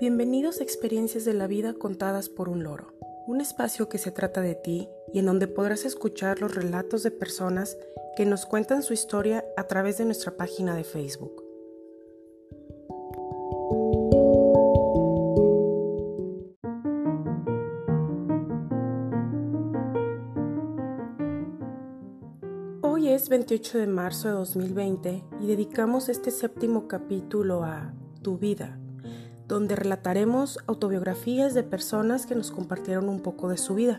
Bienvenidos 0.00 0.60
a 0.60 0.62
Experiencias 0.62 1.26
de 1.26 1.34
la 1.34 1.46
Vida 1.46 1.74
contadas 1.74 2.30
por 2.30 2.48
un 2.48 2.64
loro, 2.64 2.94
un 3.26 3.42
espacio 3.42 3.90
que 3.90 3.98
se 3.98 4.10
trata 4.10 4.40
de 4.40 4.54
ti 4.54 4.88
y 5.12 5.18
en 5.18 5.26
donde 5.26 5.46
podrás 5.46 5.84
escuchar 5.84 6.40
los 6.40 6.54
relatos 6.54 7.02
de 7.02 7.10
personas 7.10 7.76
que 8.16 8.24
nos 8.24 8.46
cuentan 8.46 8.82
su 8.82 8.94
historia 8.94 9.44
a 9.58 9.64
través 9.64 9.98
de 9.98 10.06
nuestra 10.06 10.38
página 10.38 10.74
de 10.74 10.84
Facebook. 10.84 11.44
Hoy 22.80 23.08
es 23.08 23.28
28 23.28 23.76
de 23.76 23.86
marzo 23.86 24.28
de 24.28 24.34
2020 24.34 25.24
y 25.42 25.46
dedicamos 25.46 26.08
este 26.08 26.30
séptimo 26.30 26.88
capítulo 26.88 27.64
a 27.64 27.92
Tu 28.22 28.38
vida, 28.38 28.80
donde 29.50 29.74
relataremos 29.74 30.60
autobiografías 30.68 31.54
de 31.54 31.64
personas 31.64 32.24
que 32.24 32.36
nos 32.36 32.52
compartieron 32.52 33.08
un 33.08 33.20
poco 33.20 33.48
de 33.48 33.58
su 33.58 33.74
vida. 33.74 33.98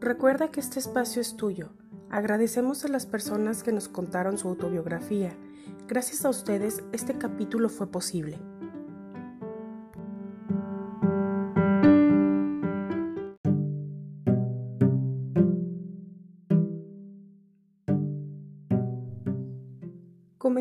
Recuerda 0.00 0.50
que 0.50 0.60
este 0.60 0.78
espacio 0.78 1.20
es 1.20 1.36
tuyo. 1.36 1.70
Agradecemos 2.08 2.84
a 2.84 2.88
las 2.88 3.04
personas 3.04 3.62
que 3.62 3.72
nos 3.72 3.88
contaron 3.88 4.38
su 4.38 4.48
autobiografía. 4.48 5.36
Gracias 5.86 6.24
a 6.24 6.30
ustedes, 6.30 6.82
este 6.92 7.18
capítulo 7.18 7.68
fue 7.68 7.88
posible. 7.88 8.38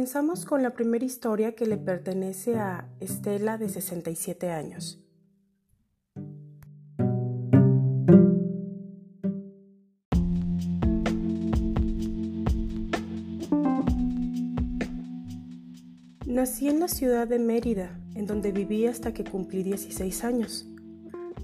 Comenzamos 0.06 0.46
con 0.46 0.62
la 0.62 0.70
primera 0.70 1.04
historia 1.04 1.56
que 1.56 1.66
le 1.66 1.78
pertenece 1.78 2.60
a 2.60 2.88
Estela 3.00 3.58
de 3.58 3.70
67 3.70 4.52
años. 4.52 5.00
Nací 16.28 16.70
en 16.70 16.80
la 16.80 16.88
ciudad 16.88 17.28
de 17.28 17.40
Mérida, 17.40 18.00
en 18.14 18.28
donde 18.28 18.52
viví 18.52 18.86
hasta 18.86 19.12
que 19.12 19.24
cumplí 19.24 19.64
16 19.64 20.24
años. 20.24 20.68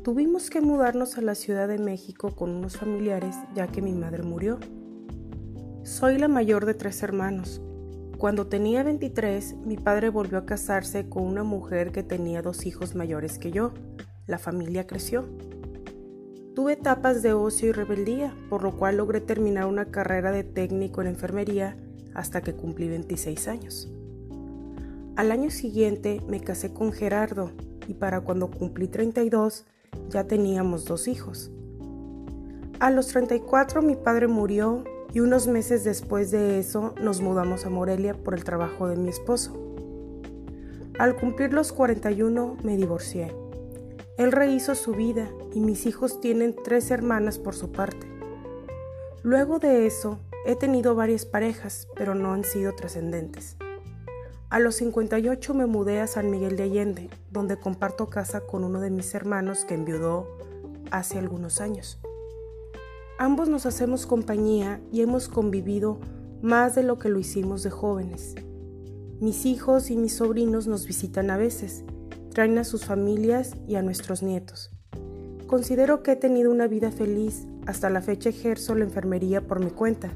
Tuvimos 0.03 0.51
que 0.51 0.61
mudarnos 0.61 1.17
a 1.17 1.21
la 1.21 1.33
Ciudad 1.33 1.67
de 1.67 1.79
México 1.79 2.35
con 2.35 2.51
unos 2.51 2.77
familiares 2.77 3.35
ya 3.55 3.65
que 3.65 3.81
mi 3.81 3.93
madre 3.93 4.21
murió. 4.21 4.59
Soy 5.81 6.19
la 6.19 6.27
mayor 6.27 6.67
de 6.67 6.75
tres 6.75 7.01
hermanos. 7.01 7.59
Cuando 8.21 8.45
tenía 8.45 8.83
23, 8.83 9.55
mi 9.65 9.77
padre 9.77 10.09
volvió 10.09 10.37
a 10.37 10.45
casarse 10.45 11.09
con 11.09 11.23
una 11.23 11.41
mujer 11.41 11.91
que 11.91 12.03
tenía 12.03 12.43
dos 12.43 12.67
hijos 12.67 12.93
mayores 12.93 13.39
que 13.39 13.49
yo. 13.49 13.73
La 14.27 14.37
familia 14.37 14.85
creció. 14.85 15.27
Tuve 16.53 16.73
etapas 16.73 17.23
de 17.23 17.33
ocio 17.33 17.69
y 17.69 17.71
rebeldía, 17.71 18.35
por 18.47 18.61
lo 18.61 18.77
cual 18.77 18.97
logré 18.97 19.21
terminar 19.21 19.65
una 19.65 19.85
carrera 19.85 20.31
de 20.31 20.43
técnico 20.43 21.01
en 21.01 21.07
enfermería 21.07 21.75
hasta 22.13 22.41
que 22.41 22.53
cumplí 22.53 22.89
26 22.89 23.47
años. 23.47 23.91
Al 25.15 25.31
año 25.31 25.49
siguiente 25.49 26.21
me 26.27 26.41
casé 26.41 26.71
con 26.71 26.91
Gerardo 26.91 27.49
y 27.87 27.95
para 27.95 28.21
cuando 28.21 28.51
cumplí 28.51 28.87
32 28.87 29.65
ya 30.09 30.27
teníamos 30.27 30.85
dos 30.85 31.07
hijos. 31.07 31.49
A 32.79 32.91
los 32.91 33.07
34 33.07 33.81
mi 33.81 33.95
padre 33.95 34.27
murió 34.27 34.83
y 35.13 35.19
unos 35.19 35.47
meses 35.47 35.83
después 35.83 36.31
de 36.31 36.59
eso 36.59 36.93
nos 37.01 37.21
mudamos 37.21 37.65
a 37.65 37.69
Morelia 37.69 38.13
por 38.13 38.33
el 38.33 38.43
trabajo 38.43 38.87
de 38.87 38.95
mi 38.95 39.09
esposo. 39.09 39.53
Al 40.97 41.15
cumplir 41.15 41.53
los 41.53 41.73
41 41.73 42.57
me 42.63 42.77
divorcié. 42.77 43.33
Él 44.17 44.31
rehizo 44.31 44.75
su 44.75 44.93
vida 44.93 45.29
y 45.53 45.59
mis 45.59 45.85
hijos 45.85 46.21
tienen 46.21 46.55
tres 46.63 46.91
hermanas 46.91 47.39
por 47.39 47.55
su 47.55 47.71
parte. 47.71 48.07
Luego 49.23 49.59
de 49.59 49.85
eso 49.87 50.19
he 50.45 50.55
tenido 50.55 50.95
varias 50.95 51.25
parejas, 51.25 51.87
pero 51.95 52.15
no 52.15 52.33
han 52.33 52.43
sido 52.43 52.73
trascendentes. 52.73 53.57
A 54.49 54.59
los 54.59 54.75
58 54.75 55.53
me 55.53 55.65
mudé 55.65 56.01
a 56.01 56.07
San 56.07 56.29
Miguel 56.29 56.57
de 56.57 56.63
Allende, 56.63 57.09
donde 57.31 57.57
comparto 57.57 58.07
casa 58.07 58.41
con 58.41 58.63
uno 58.63 58.81
de 58.81 58.89
mis 58.89 59.13
hermanos 59.15 59.65
que 59.65 59.75
enviudó 59.75 60.27
hace 60.91 61.17
algunos 61.17 61.61
años. 61.61 61.99
Ambos 63.21 63.49
nos 63.49 63.67
hacemos 63.67 64.07
compañía 64.07 64.81
y 64.91 65.01
hemos 65.01 65.29
convivido 65.29 65.99
más 66.41 66.73
de 66.73 66.81
lo 66.81 66.97
que 66.97 67.07
lo 67.07 67.19
hicimos 67.19 67.61
de 67.61 67.69
jóvenes. 67.69 68.33
Mis 69.19 69.45
hijos 69.45 69.91
y 69.91 69.95
mis 69.95 70.15
sobrinos 70.15 70.65
nos 70.65 70.87
visitan 70.87 71.29
a 71.29 71.37
veces, 71.37 71.83
traen 72.33 72.57
a 72.57 72.63
sus 72.63 72.83
familias 72.83 73.53
y 73.67 73.75
a 73.75 73.83
nuestros 73.83 74.23
nietos. 74.23 74.71
Considero 75.45 76.01
que 76.01 76.13
he 76.13 76.15
tenido 76.15 76.49
una 76.49 76.65
vida 76.65 76.89
feliz, 76.89 77.45
hasta 77.67 77.91
la 77.91 78.01
fecha 78.01 78.29
ejerzo 78.29 78.73
la 78.73 78.85
enfermería 78.85 79.45
por 79.45 79.63
mi 79.63 79.69
cuenta. 79.69 80.09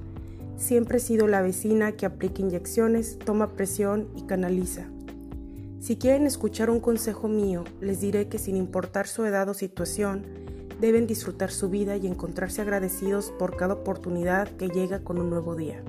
Siempre 0.58 0.98
he 0.98 1.00
sido 1.00 1.28
la 1.28 1.44
vecina 1.44 1.92
que 1.92 2.08
aplica 2.08 2.42
inyecciones, 2.42 3.20
toma 3.20 3.52
presión 3.52 4.10
y 4.16 4.24
canaliza. 4.24 4.88
Si 5.80 5.98
quieren 5.98 6.26
escuchar 6.26 6.72
un 6.72 6.80
consejo 6.80 7.28
mío, 7.28 7.66
les 7.82 8.02
diré 8.02 8.30
que 8.30 8.40
sin 8.40 8.56
importar 8.56 9.06
su 9.06 9.26
edad 9.26 9.48
o 9.48 9.54
situación, 9.54 10.45
deben 10.80 11.08
disfrutar 11.08 11.52
su 11.52 11.70
vida 11.70 11.98
y 11.98 12.08
encontrarse 12.08 12.62
agradecidos 12.62 13.32
por 13.38 13.56
cada 13.56 13.74
oportunidad 13.76 14.50
que 14.58 14.70
llega 14.70 15.04
con 15.04 15.20
un 15.20 15.30
nuevo 15.30 15.56
día. 15.56 15.84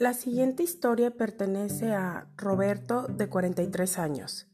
La 0.00 0.14
siguiente 0.14 0.62
historia 0.62 1.10
pertenece 1.10 1.92
a 1.92 2.26
Roberto 2.36 3.06
de 3.06 3.28
43 3.28 3.98
años. 3.98 4.49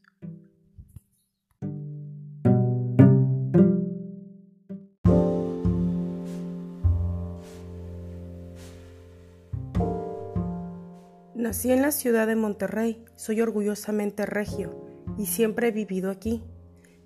Nací 11.47 11.71
en 11.71 11.81
la 11.81 11.91
ciudad 11.91 12.27
de 12.27 12.35
Monterrey, 12.35 13.05
soy 13.15 13.39
orgullosamente 13.39 14.25
regio 14.25 14.75
y 15.17 15.27
siempre 15.27 15.69
he 15.69 15.71
vivido 15.71 16.11
aquí. 16.11 16.43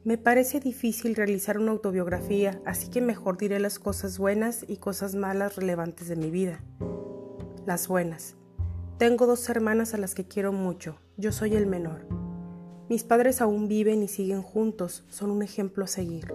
Me 0.03 0.17
parece 0.17 0.59
difícil 0.59 1.15
realizar 1.15 1.59
una 1.59 1.69
autobiografía, 1.69 2.59
así 2.65 2.89
que 2.89 3.01
mejor 3.01 3.37
diré 3.37 3.59
las 3.59 3.77
cosas 3.77 4.17
buenas 4.17 4.65
y 4.67 4.77
cosas 4.77 5.13
malas 5.13 5.57
relevantes 5.57 6.07
de 6.07 6.15
mi 6.15 6.31
vida. 6.31 6.63
Las 7.67 7.87
buenas. 7.87 8.35
Tengo 8.97 9.27
dos 9.27 9.47
hermanas 9.47 9.93
a 9.93 9.99
las 9.99 10.15
que 10.15 10.27
quiero 10.27 10.51
mucho, 10.51 10.97
yo 11.17 11.31
soy 11.31 11.53
el 11.53 11.67
menor. 11.67 12.07
Mis 12.89 13.03
padres 13.03 13.41
aún 13.41 13.67
viven 13.67 14.01
y 14.01 14.07
siguen 14.07 14.41
juntos, 14.41 15.05
son 15.09 15.29
un 15.29 15.43
ejemplo 15.43 15.85
a 15.85 15.87
seguir. 15.87 16.33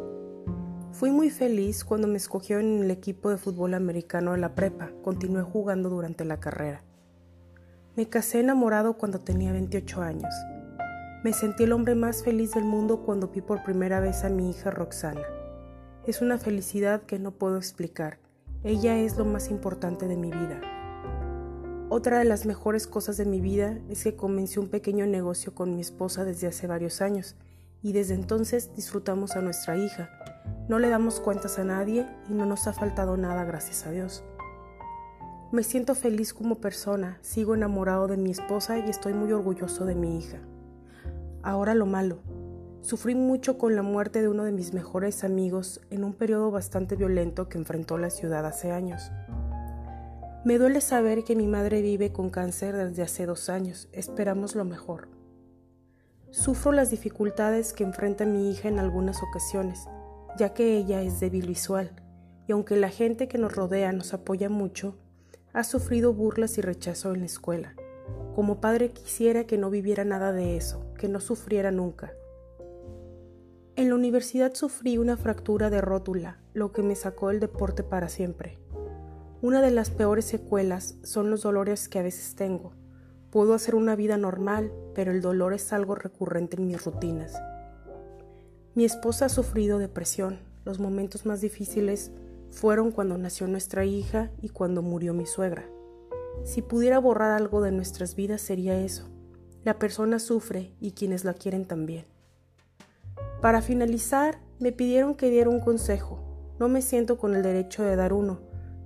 Fui 0.93 1.11
muy 1.11 1.31
feliz 1.31 1.85
cuando 1.85 2.07
me 2.07 2.19
escogieron 2.19 2.67
en 2.67 2.85
el 2.85 2.91
equipo 2.93 3.31
de 3.31 3.37
fútbol 3.37 3.75
americano 3.75 4.31
de 4.31 4.39
la 4.39 4.55
prepa, 4.55 4.93
continué 5.03 5.43
jugando 5.43 5.91
durante 5.91 6.25
la 6.25 6.39
carrera. 6.39 6.86
Me 7.97 8.07
casé 8.11 8.41
enamorado 8.41 8.99
cuando 8.99 9.21
tenía 9.21 9.53
28 9.53 10.03
años. 10.03 10.35
Me 11.25 11.33
sentí 11.33 11.65
el 11.65 11.73
hombre 11.73 11.95
más 11.95 12.23
feliz 12.23 12.53
del 12.53 12.65
mundo 12.65 13.01
cuando 13.07 13.29
vi 13.29 13.41
por 13.41 13.65
primera 13.65 14.01
vez 14.01 14.23
a 14.23 14.29
mi 14.29 14.51
hija 14.51 14.71
Roxana. 14.71 15.23
Es 16.07 16.21
una 16.21 16.37
felicidad 16.37 17.05
que 17.05 17.19
no 17.19 17.31
puedo 17.31 17.57
explicar. 17.57 18.19
Ella 18.65 18.99
es 18.99 19.17
lo 19.17 19.25
más 19.25 19.51
importante 19.51 20.09
de 20.09 20.17
mi 20.17 20.31
vida. 20.31 20.61
Otra 21.89 22.19
de 22.19 22.27
las 22.27 22.45
mejores 22.45 22.87
cosas 22.87 23.17
de 23.17 23.25
mi 23.25 23.41
vida 23.41 23.79
es 23.89 24.05
que 24.05 24.15
comencé 24.15 24.61
un 24.61 24.69
pequeño 24.69 25.07
negocio 25.07 25.55
con 25.55 25.75
mi 25.75 25.81
esposa 25.81 26.27
desde 26.27 26.49
hace 26.49 26.67
varios 26.67 27.01
años 27.01 27.35
y 27.83 27.95
desde 27.95 28.13
entonces 28.13 28.75
disfrutamos 28.77 29.37
a 29.37 29.41
nuestra 29.41 29.79
hija. 29.79 30.11
No 30.69 30.79
le 30.79 30.91
damos 30.91 31.19
cuentas 31.19 31.59
a 31.59 31.65
nadie 31.65 32.07
y 32.29 32.35
no 32.35 32.45
nos 32.45 32.67
ha 32.67 32.75
faltado 32.75 33.17
nada, 33.17 33.45
gracias 33.45 33.87
a 33.87 33.91
Dios. 33.91 34.23
Me 35.57 35.63
siento 35.63 35.95
feliz 35.95 36.35
como 36.35 36.57
persona, 36.57 37.17
sigo 37.23 37.55
enamorado 37.55 38.09
de 38.09 38.19
mi 38.19 38.31
esposa 38.31 38.77
y 38.77 38.91
estoy 38.91 39.15
muy 39.15 39.33
orgulloso 39.33 39.87
de 39.87 39.95
mi 39.95 40.19
hija. 40.19 40.37
Ahora 41.43 41.73
lo 41.73 41.87
malo. 41.87 42.19
Sufrí 42.83 43.15
mucho 43.15 43.57
con 43.57 43.75
la 43.75 43.81
muerte 43.81 44.21
de 44.21 44.29
uno 44.29 44.45
de 44.45 44.53
mis 44.53 44.75
mejores 44.75 45.25
amigos 45.25 45.81
en 45.89 46.05
un 46.05 46.13
periodo 46.13 46.51
bastante 46.51 46.95
violento 46.95 47.49
que 47.49 47.57
enfrentó 47.57 47.97
la 47.97 48.11
ciudad 48.11 48.45
hace 48.45 48.71
años. 48.71 49.11
Me 50.45 50.59
duele 50.59 50.83
saber 50.83 51.25
que 51.25 51.35
mi 51.35 51.47
madre 51.47 51.81
vive 51.81 52.13
con 52.13 52.29
cáncer 52.29 52.77
desde 52.77 53.03
hace 53.03 53.25
dos 53.25 53.49
años. 53.49 53.89
Esperamos 53.93 54.57
lo 54.57 54.67
mejor. 54.67 55.09
Sufro 56.33 56.71
las 56.71 56.91
dificultades 56.91 57.73
que 57.73 57.85
enfrenta 57.85 58.27
mi 58.27 58.51
hija 58.51 58.69
en 58.69 58.79
algunas 58.79 59.23
ocasiones, 59.23 59.89
ya 60.37 60.53
que 60.53 60.77
ella 60.77 61.01
es 61.01 61.19
débil 61.19 61.47
visual, 61.47 61.93
y 62.47 62.53
aunque 62.53 62.77
la 62.77 62.91
gente 62.91 63.27
que 63.27 63.39
nos 63.39 63.57
rodea 63.57 63.91
nos 63.93 64.13
apoya 64.13 64.51
mucho, 64.51 64.99
ha 65.57 65.65
sufrido 65.65 66.13
burlas 66.13 66.59
y 66.59 66.61
rechazo 66.61 67.15
en 67.15 67.21
la 67.21 67.25
escuela. 67.25 67.75
Como 68.35 68.61
padre 68.61 68.91
quisiera 68.91 69.47
que 69.47 69.57
no 69.57 69.71
viviera 69.71 70.05
nada 70.05 70.31
de 70.31 70.59
eso, 70.59 70.85
que 70.99 71.09
no 71.09 71.19
sufriera 71.19 71.71
nunca. 71.71 72.13
En 73.75 73.89
la 73.89 73.95
universidad 73.95 74.53
sufrí 74.53 74.99
una 74.99 75.17
fractura 75.17 75.71
de 75.71 75.81
rótula, 75.81 76.39
lo 76.53 76.73
que 76.73 76.83
me 76.83 76.95
sacó 76.95 77.29
del 77.29 77.41
deporte 77.41 77.83
para 77.83 78.11
siempre. 78.11 78.59
Una 79.41 79.63
de 79.63 79.71
las 79.71 79.89
peores 79.89 80.27
secuelas 80.27 80.97
son 81.03 81.31
los 81.31 81.41
dolores 81.41 81.89
que 81.89 82.01
a 82.01 82.03
veces 82.03 82.35
tengo. 82.35 82.75
Puedo 83.31 83.55
hacer 83.55 83.77
una 83.77 83.97
vida 83.97 84.19
normal, 84.19 84.71
pero 84.95 85.11
el 85.11 85.23
dolor 85.23 85.55
es 85.55 85.73
algo 85.73 85.95
recurrente 85.95 86.59
en 86.59 86.67
mis 86.67 86.85
rutinas. 86.85 87.33
Mi 88.75 88.85
esposa 88.85 89.25
ha 89.25 89.31
sufrido 89.31 89.79
depresión. 89.79 90.39
Los 90.67 90.81
momentos 90.81 91.25
más 91.25 91.41
difíciles 91.41 92.13
fueron 92.51 92.91
cuando 92.91 93.19
nació 93.19 93.47
nuestra 93.47 93.85
hija 93.85 94.31
y 94.41 94.49
cuando 94.49 94.83
murió 94.83 95.15
mi 95.15 95.27
suegra. 95.27 95.69
Si 96.45 96.63
pudiera 96.63 96.99
borrar 96.99 97.33
algo 97.33 97.61
de 97.61 97.73
nuestras 97.73 98.15
vidas 98.15 98.41
sería 98.41 98.79
eso. 98.79 99.09
La 99.65 99.79
persona 99.79 100.19
sufre 100.19 100.75
y 100.81 100.93
quienes 100.93 101.25
la 101.25 101.35
quieren 101.35 101.65
también. 101.65 102.07
Para 103.41 103.63
finalizar, 103.63 104.41
me 104.59 104.73
pidieron 104.73 105.15
que 105.15 105.31
diera 105.31 105.51
un 105.51 105.61
consejo. 105.61 106.55
No 106.59 106.69
me 106.69 106.83
siento 106.83 107.19
con 107.19 107.35
el 107.35 107.43
derecho 107.43 107.83
de 107.83 107.97
dar 107.97 108.13
uno, 108.13 108.41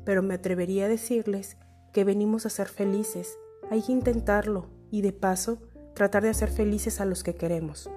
pero 0.05 0.23
me 0.23 0.35
atrevería 0.35 0.87
a 0.87 0.89
decirles 0.89 1.57
que 1.93 2.05
venimos 2.05 2.47
a 2.47 2.51
ser 2.51 2.69
felices. 2.69 3.39
Hay 3.71 3.83
que 3.83 3.93
intentarlo 3.93 4.67
y 4.91 5.03
de 5.03 5.13
paso 5.13 5.59
tratar 5.95 6.23
de 6.23 6.31
hacer 6.31 6.51
felices 6.51 7.01
a 7.01 7.05
los 7.05 7.23
que 7.23 7.35
queremos. 7.35 7.91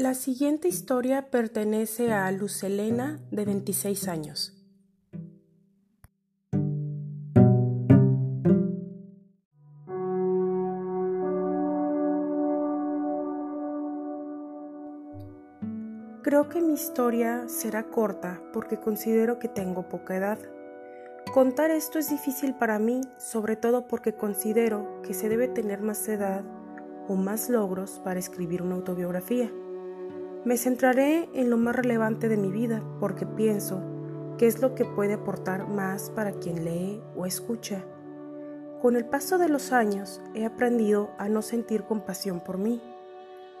La 0.00 0.14
siguiente 0.14 0.66
historia 0.66 1.28
pertenece 1.30 2.10
a 2.10 2.32
Luz 2.32 2.62
Elena, 2.62 3.20
de 3.30 3.44
26 3.44 4.08
años. 4.08 4.56
Creo 16.22 16.48
que 16.48 16.62
mi 16.62 16.72
historia 16.72 17.46
será 17.48 17.90
corta 17.90 18.42
porque 18.54 18.80
considero 18.80 19.38
que 19.38 19.48
tengo 19.48 19.90
poca 19.90 20.16
edad. 20.16 20.38
Contar 21.34 21.70
esto 21.70 21.98
es 21.98 22.08
difícil 22.08 22.54
para 22.54 22.78
mí, 22.78 23.02
sobre 23.18 23.54
todo 23.54 23.86
porque 23.86 24.14
considero 24.14 25.02
que 25.02 25.12
se 25.12 25.28
debe 25.28 25.48
tener 25.48 25.82
más 25.82 26.08
edad 26.08 26.42
o 27.06 27.16
más 27.16 27.50
logros 27.50 28.00
para 28.02 28.18
escribir 28.18 28.62
una 28.62 28.76
autobiografía. 28.76 29.52
Me 30.42 30.56
centraré 30.56 31.28
en 31.34 31.50
lo 31.50 31.58
más 31.58 31.76
relevante 31.76 32.30
de 32.30 32.38
mi 32.38 32.50
vida 32.50 32.82
porque 32.98 33.26
pienso 33.26 33.82
que 34.38 34.46
es 34.46 34.62
lo 34.62 34.74
que 34.74 34.86
puede 34.86 35.12
aportar 35.12 35.68
más 35.68 36.08
para 36.08 36.32
quien 36.32 36.64
lee 36.64 37.02
o 37.14 37.26
escucha. 37.26 37.84
Con 38.80 38.96
el 38.96 39.04
paso 39.04 39.36
de 39.36 39.50
los 39.50 39.70
años 39.70 40.22
he 40.34 40.46
aprendido 40.46 41.10
a 41.18 41.28
no 41.28 41.42
sentir 41.42 41.82
compasión 41.82 42.40
por 42.40 42.56
mí. 42.56 42.80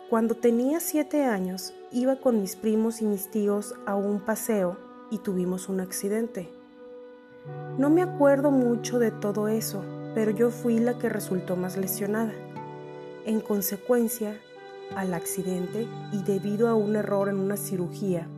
Cuando 0.08 0.36
tenía 0.36 0.80
siete 0.80 1.24
años 1.24 1.74
iba 1.92 2.16
con 2.16 2.40
mis 2.40 2.56
primos 2.56 3.02
y 3.02 3.04
mis 3.04 3.30
tíos 3.30 3.74
a 3.84 3.94
un 3.94 4.20
paseo 4.20 4.78
y 5.10 5.18
tuvimos 5.18 5.68
un 5.68 5.80
accidente. 5.80 6.48
No 7.76 7.90
me 7.90 8.00
acuerdo 8.00 8.50
mucho 8.50 8.98
de 8.98 9.10
todo 9.10 9.48
eso, 9.48 9.84
pero 10.14 10.30
yo 10.30 10.50
fui 10.50 10.78
la 10.78 10.98
que 10.98 11.10
resultó 11.10 11.56
más 11.56 11.76
lesionada. 11.76 12.32
En 13.26 13.40
consecuencia, 13.40 14.40
al 14.96 15.14
accidente 15.14 15.86
y 16.12 16.22
debido 16.22 16.68
a 16.68 16.74
un 16.74 16.96
error 16.96 17.28
en 17.28 17.38
una 17.38 17.56
cirugía, 17.56 18.28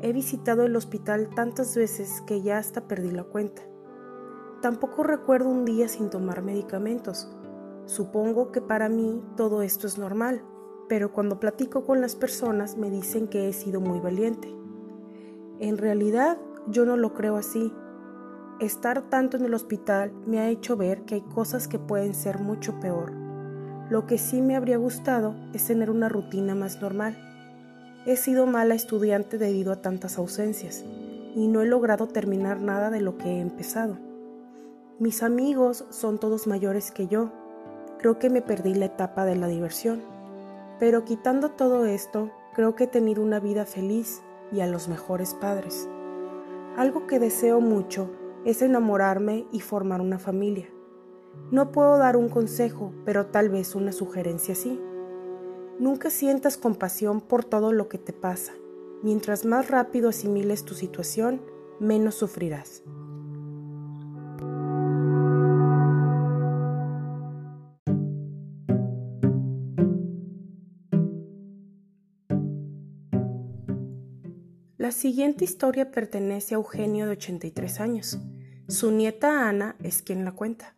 he 0.00 0.12
visitado 0.12 0.64
el 0.64 0.76
hospital 0.76 1.28
tantas 1.34 1.76
veces 1.76 2.22
que 2.26 2.42
ya 2.42 2.58
hasta 2.58 2.82
perdí 2.86 3.10
la 3.10 3.24
cuenta. 3.24 3.62
Tampoco 4.62 5.02
recuerdo 5.02 5.48
un 5.48 5.64
día 5.64 5.88
sin 5.88 6.10
tomar 6.10 6.42
medicamentos. 6.42 7.28
Supongo 7.86 8.52
que 8.52 8.60
para 8.60 8.88
mí 8.88 9.22
todo 9.36 9.62
esto 9.62 9.86
es 9.86 9.98
normal, 9.98 10.42
pero 10.88 11.12
cuando 11.12 11.40
platico 11.40 11.84
con 11.84 12.00
las 12.00 12.14
personas 12.14 12.76
me 12.76 12.90
dicen 12.90 13.28
que 13.28 13.48
he 13.48 13.52
sido 13.52 13.80
muy 13.80 14.00
valiente. 14.00 14.54
En 15.58 15.78
realidad 15.78 16.38
yo 16.68 16.84
no 16.84 16.96
lo 16.96 17.14
creo 17.14 17.36
así. 17.36 17.72
Estar 18.60 19.08
tanto 19.08 19.36
en 19.36 19.44
el 19.44 19.54
hospital 19.54 20.12
me 20.26 20.40
ha 20.40 20.48
hecho 20.48 20.76
ver 20.76 21.04
que 21.04 21.16
hay 21.16 21.22
cosas 21.22 21.68
que 21.68 21.78
pueden 21.78 22.14
ser 22.14 22.40
mucho 22.40 22.78
peor 22.80 23.17
lo 23.90 24.06
que 24.06 24.18
sí 24.18 24.42
me 24.42 24.54
habría 24.54 24.76
gustado 24.76 25.34
es 25.54 25.66
tener 25.66 25.90
una 25.90 26.08
rutina 26.08 26.54
más 26.54 26.82
normal. 26.82 27.16
He 28.04 28.16
sido 28.16 28.46
mala 28.46 28.74
estudiante 28.74 29.38
debido 29.38 29.72
a 29.72 29.80
tantas 29.80 30.18
ausencias 30.18 30.84
y 31.34 31.46
no 31.46 31.62
he 31.62 31.66
logrado 31.66 32.06
terminar 32.06 32.60
nada 32.60 32.90
de 32.90 33.00
lo 33.00 33.16
que 33.16 33.28
he 33.28 33.40
empezado. 33.40 33.96
Mis 34.98 35.22
amigos 35.22 35.86
son 35.90 36.18
todos 36.18 36.46
mayores 36.46 36.90
que 36.90 37.06
yo. 37.06 37.30
Creo 37.98 38.18
que 38.18 38.30
me 38.30 38.42
perdí 38.42 38.74
la 38.74 38.86
etapa 38.86 39.24
de 39.24 39.36
la 39.36 39.46
diversión. 39.46 40.02
Pero 40.78 41.04
quitando 41.04 41.50
todo 41.50 41.86
esto, 41.86 42.30
creo 42.54 42.74
que 42.74 42.84
he 42.84 42.88
tenido 42.88 43.22
una 43.22 43.40
vida 43.40 43.64
feliz 43.64 44.20
y 44.52 44.60
a 44.60 44.66
los 44.66 44.88
mejores 44.88 45.34
padres. 45.34 45.88
Algo 46.76 47.06
que 47.06 47.18
deseo 47.18 47.60
mucho 47.60 48.10
es 48.44 48.60
enamorarme 48.60 49.46
y 49.50 49.60
formar 49.60 50.00
una 50.00 50.18
familia. 50.18 50.68
No 51.50 51.72
puedo 51.72 51.96
dar 51.98 52.16
un 52.16 52.28
consejo, 52.28 52.92
pero 53.04 53.26
tal 53.26 53.48
vez 53.48 53.74
una 53.74 53.92
sugerencia 53.92 54.54
sí. 54.54 54.80
Nunca 55.78 56.10
sientas 56.10 56.56
compasión 56.56 57.20
por 57.20 57.44
todo 57.44 57.72
lo 57.72 57.88
que 57.88 57.98
te 57.98 58.12
pasa. 58.12 58.52
Mientras 59.02 59.44
más 59.44 59.70
rápido 59.70 60.08
asimiles 60.08 60.64
tu 60.64 60.74
situación, 60.74 61.40
menos 61.78 62.16
sufrirás. 62.16 62.82
La 74.78 74.92
siguiente 74.92 75.44
historia 75.44 75.90
pertenece 75.90 76.54
a 76.54 76.56
Eugenio 76.56 77.04
de 77.04 77.12
83 77.12 77.80
años. 77.80 78.18
Su 78.68 78.90
nieta 78.90 79.46
Ana 79.46 79.76
es 79.82 80.00
quien 80.00 80.24
la 80.24 80.32
cuenta. 80.32 80.77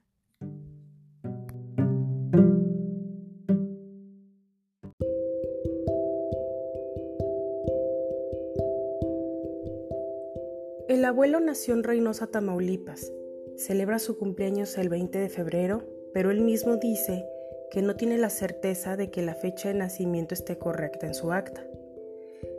Abuelo 11.21 11.41
nació 11.41 11.75
en 11.75 11.83
Reynosa, 11.83 12.29
Tamaulipas. 12.29 13.12
Celebra 13.55 13.99
su 13.99 14.17
cumpleaños 14.17 14.79
el 14.79 14.89
20 14.89 15.19
de 15.19 15.29
febrero, 15.29 15.83
pero 16.15 16.31
él 16.31 16.41
mismo 16.41 16.79
dice 16.79 17.27
que 17.71 17.83
no 17.83 17.95
tiene 17.95 18.17
la 18.17 18.31
certeza 18.31 18.97
de 18.97 19.11
que 19.11 19.21
la 19.21 19.35
fecha 19.35 19.69
de 19.69 19.75
nacimiento 19.75 20.33
esté 20.33 20.57
correcta 20.57 21.07
en 21.07 21.12
su 21.12 21.31
acta. 21.31 21.62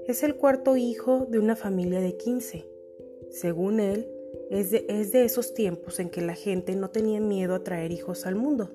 Es 0.05 0.21
el 0.21 0.35
cuarto 0.35 0.77
hijo 0.77 1.25
de 1.27 1.39
una 1.39 1.55
familia 1.55 2.01
de 2.01 2.17
15. 2.17 2.67
Según 3.31 3.79
él, 3.79 4.07
es 4.51 4.69
de, 4.69 4.85
es 4.89 5.11
de 5.11 5.25
esos 5.25 5.55
tiempos 5.55 5.99
en 5.99 6.11
que 6.11 6.21
la 6.21 6.35
gente 6.35 6.75
no 6.75 6.91
tenía 6.91 7.19
miedo 7.19 7.55
a 7.55 7.63
traer 7.63 7.91
hijos 7.91 8.27
al 8.27 8.35
mundo. 8.35 8.69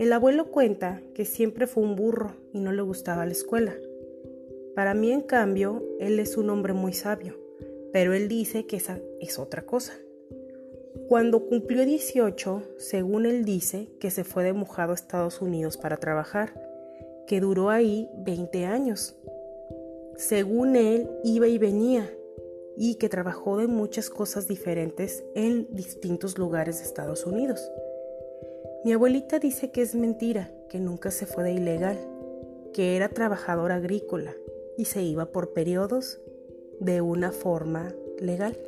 El 0.00 0.12
abuelo 0.12 0.50
cuenta 0.50 1.00
que 1.14 1.26
siempre 1.26 1.68
fue 1.68 1.84
un 1.84 1.94
burro 1.94 2.34
y 2.52 2.58
no 2.58 2.72
le 2.72 2.82
gustaba 2.82 3.24
la 3.24 3.30
escuela. 3.30 3.76
Para 4.74 4.94
mí, 4.94 5.12
en 5.12 5.20
cambio, 5.20 5.80
él 6.00 6.18
es 6.18 6.36
un 6.36 6.50
hombre 6.50 6.72
muy 6.72 6.92
sabio 6.92 7.39
pero 7.92 8.14
él 8.14 8.28
dice 8.28 8.66
que 8.66 8.76
esa 8.76 8.98
es 9.20 9.38
otra 9.38 9.62
cosa. 9.62 9.92
Cuando 11.08 11.46
cumplió 11.46 11.84
18, 11.84 12.62
según 12.78 13.26
él 13.26 13.44
dice, 13.44 13.88
que 13.98 14.10
se 14.10 14.24
fue 14.24 14.44
de 14.44 14.52
mojado 14.52 14.92
a 14.92 14.94
Estados 14.94 15.40
Unidos 15.40 15.76
para 15.76 15.96
trabajar, 15.96 16.52
que 17.26 17.40
duró 17.40 17.70
ahí 17.70 18.08
20 18.18 18.66
años. 18.66 19.16
Según 20.16 20.76
él, 20.76 21.10
iba 21.24 21.48
y 21.48 21.58
venía, 21.58 22.08
y 22.76 22.94
que 22.96 23.08
trabajó 23.08 23.56
de 23.56 23.66
muchas 23.66 24.10
cosas 24.10 24.46
diferentes 24.48 25.24
en 25.34 25.68
distintos 25.74 26.38
lugares 26.38 26.78
de 26.78 26.84
Estados 26.84 27.26
Unidos. 27.26 27.70
Mi 28.84 28.92
abuelita 28.92 29.38
dice 29.38 29.70
que 29.70 29.82
es 29.82 29.94
mentira, 29.94 30.50
que 30.68 30.80
nunca 30.80 31.10
se 31.10 31.26
fue 31.26 31.44
de 31.44 31.52
ilegal, 31.52 31.98
que 32.72 32.96
era 32.96 33.08
trabajador 33.08 33.72
agrícola 33.72 34.34
y 34.78 34.86
se 34.86 35.02
iba 35.02 35.26
por 35.26 35.52
periodos 35.52 36.20
de 36.80 37.00
una 37.00 37.30
forma 37.30 37.94
legal. 38.18 38.58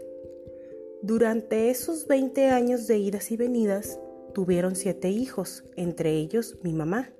Durante 1.02 1.70
esos 1.70 2.06
20 2.06 2.46
años 2.50 2.86
de 2.86 2.98
idas 2.98 3.32
y 3.32 3.36
venidas, 3.36 3.98
tuvieron 4.32 4.76
siete 4.76 5.10
hijos, 5.10 5.64
entre 5.76 6.12
ellos 6.12 6.56
mi 6.62 6.72
mamá. 6.72 7.10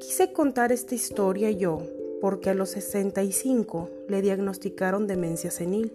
Quise 0.00 0.32
contar 0.32 0.72
esta 0.72 0.94
historia 0.94 1.50
yo 1.50 1.82
porque 2.20 2.50
a 2.50 2.54
los 2.54 2.70
65 2.70 3.88
le 4.08 4.22
diagnosticaron 4.22 5.06
demencia 5.06 5.50
senil. 5.50 5.92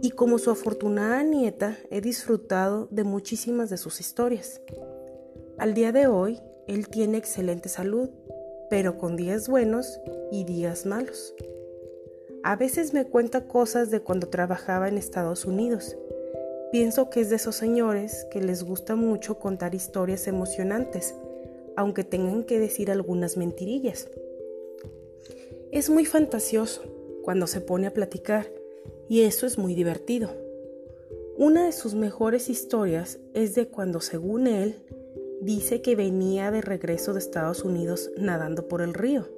Y 0.00 0.10
como 0.10 0.38
su 0.38 0.50
afortunada 0.50 1.22
nieta, 1.22 1.78
he 1.90 2.00
disfrutado 2.00 2.88
de 2.90 3.04
muchísimas 3.04 3.70
de 3.70 3.76
sus 3.76 4.00
historias. 4.00 4.60
Al 5.58 5.74
día 5.74 5.92
de 5.92 6.06
hoy, 6.06 6.40
él 6.66 6.88
tiene 6.88 7.18
excelente 7.18 7.68
salud, 7.68 8.10
pero 8.70 8.98
con 8.98 9.16
días 9.16 9.48
buenos 9.48 10.00
y 10.32 10.44
días 10.44 10.86
malos. 10.86 11.34
A 12.46 12.56
veces 12.56 12.92
me 12.92 13.06
cuenta 13.06 13.48
cosas 13.48 13.90
de 13.90 14.00
cuando 14.00 14.28
trabajaba 14.28 14.86
en 14.86 14.98
Estados 14.98 15.46
Unidos. 15.46 15.96
Pienso 16.70 17.08
que 17.08 17.22
es 17.22 17.30
de 17.30 17.36
esos 17.36 17.56
señores 17.56 18.26
que 18.30 18.42
les 18.42 18.64
gusta 18.64 18.96
mucho 18.96 19.38
contar 19.38 19.74
historias 19.74 20.28
emocionantes, 20.28 21.14
aunque 21.74 22.04
tengan 22.04 22.44
que 22.44 22.58
decir 22.58 22.90
algunas 22.90 23.38
mentirillas. 23.38 24.10
Es 25.72 25.88
muy 25.88 26.04
fantasioso 26.04 26.82
cuando 27.22 27.46
se 27.46 27.62
pone 27.62 27.86
a 27.86 27.94
platicar 27.94 28.52
y 29.08 29.22
eso 29.22 29.46
es 29.46 29.56
muy 29.56 29.74
divertido. 29.74 30.28
Una 31.38 31.64
de 31.64 31.72
sus 31.72 31.94
mejores 31.94 32.50
historias 32.50 33.20
es 33.32 33.54
de 33.54 33.68
cuando, 33.68 34.02
según 34.02 34.48
él, 34.48 34.84
dice 35.40 35.80
que 35.80 35.96
venía 35.96 36.50
de 36.50 36.60
regreso 36.60 37.14
de 37.14 37.20
Estados 37.20 37.64
Unidos 37.64 38.10
nadando 38.18 38.68
por 38.68 38.82
el 38.82 38.92
río 38.92 39.30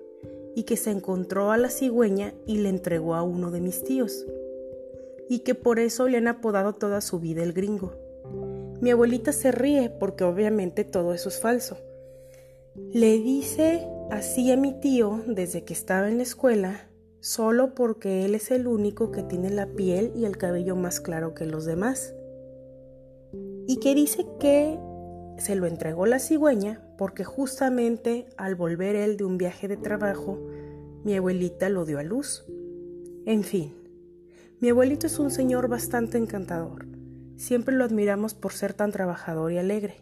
y 0.56 0.64
que 0.64 0.78
se 0.78 0.90
encontró 0.90 1.52
a 1.52 1.58
la 1.58 1.68
cigüeña 1.68 2.32
y 2.46 2.56
le 2.56 2.70
entregó 2.70 3.14
a 3.14 3.22
uno 3.22 3.50
de 3.50 3.60
mis 3.60 3.84
tíos 3.84 4.24
y 5.28 5.40
que 5.40 5.54
por 5.54 5.78
eso 5.78 6.08
le 6.08 6.16
han 6.16 6.28
apodado 6.28 6.72
toda 6.72 7.02
su 7.02 7.20
vida 7.20 7.42
el 7.42 7.52
gringo. 7.52 7.92
Mi 8.80 8.90
abuelita 8.90 9.32
se 9.32 9.52
ríe 9.52 9.90
porque 9.90 10.24
obviamente 10.24 10.84
todo 10.84 11.12
eso 11.12 11.28
es 11.28 11.40
falso. 11.40 11.76
Le 12.74 13.18
dice 13.18 13.86
así 14.10 14.50
a 14.50 14.56
mi 14.56 14.72
tío 14.80 15.20
desde 15.26 15.62
que 15.62 15.74
estaba 15.74 16.08
en 16.08 16.16
la 16.16 16.22
escuela 16.22 16.88
solo 17.20 17.74
porque 17.74 18.24
él 18.24 18.34
es 18.34 18.50
el 18.50 18.66
único 18.66 19.12
que 19.12 19.22
tiene 19.22 19.50
la 19.50 19.66
piel 19.66 20.10
y 20.16 20.24
el 20.24 20.38
cabello 20.38 20.74
más 20.74 21.00
claro 21.00 21.34
que 21.34 21.44
los 21.44 21.66
demás. 21.66 22.14
Y 23.66 23.78
que 23.80 23.94
dice 23.94 24.24
que 24.40 24.78
se 25.36 25.54
lo 25.54 25.66
entregó 25.66 26.06
la 26.06 26.18
cigüeña 26.18 26.85
porque 26.96 27.24
justamente 27.24 28.26
al 28.36 28.54
volver 28.54 28.96
él 28.96 29.16
de 29.16 29.24
un 29.24 29.38
viaje 29.38 29.68
de 29.68 29.76
trabajo, 29.76 30.38
mi 31.04 31.14
abuelita 31.14 31.68
lo 31.68 31.84
dio 31.84 31.98
a 31.98 32.02
luz. 32.02 32.44
En 33.24 33.44
fin, 33.44 33.74
mi 34.60 34.68
abuelito 34.68 35.06
es 35.06 35.18
un 35.18 35.30
señor 35.30 35.68
bastante 35.68 36.18
encantador. 36.18 36.86
Siempre 37.36 37.74
lo 37.74 37.84
admiramos 37.84 38.34
por 38.34 38.52
ser 38.52 38.72
tan 38.74 38.92
trabajador 38.92 39.52
y 39.52 39.58
alegre. 39.58 39.96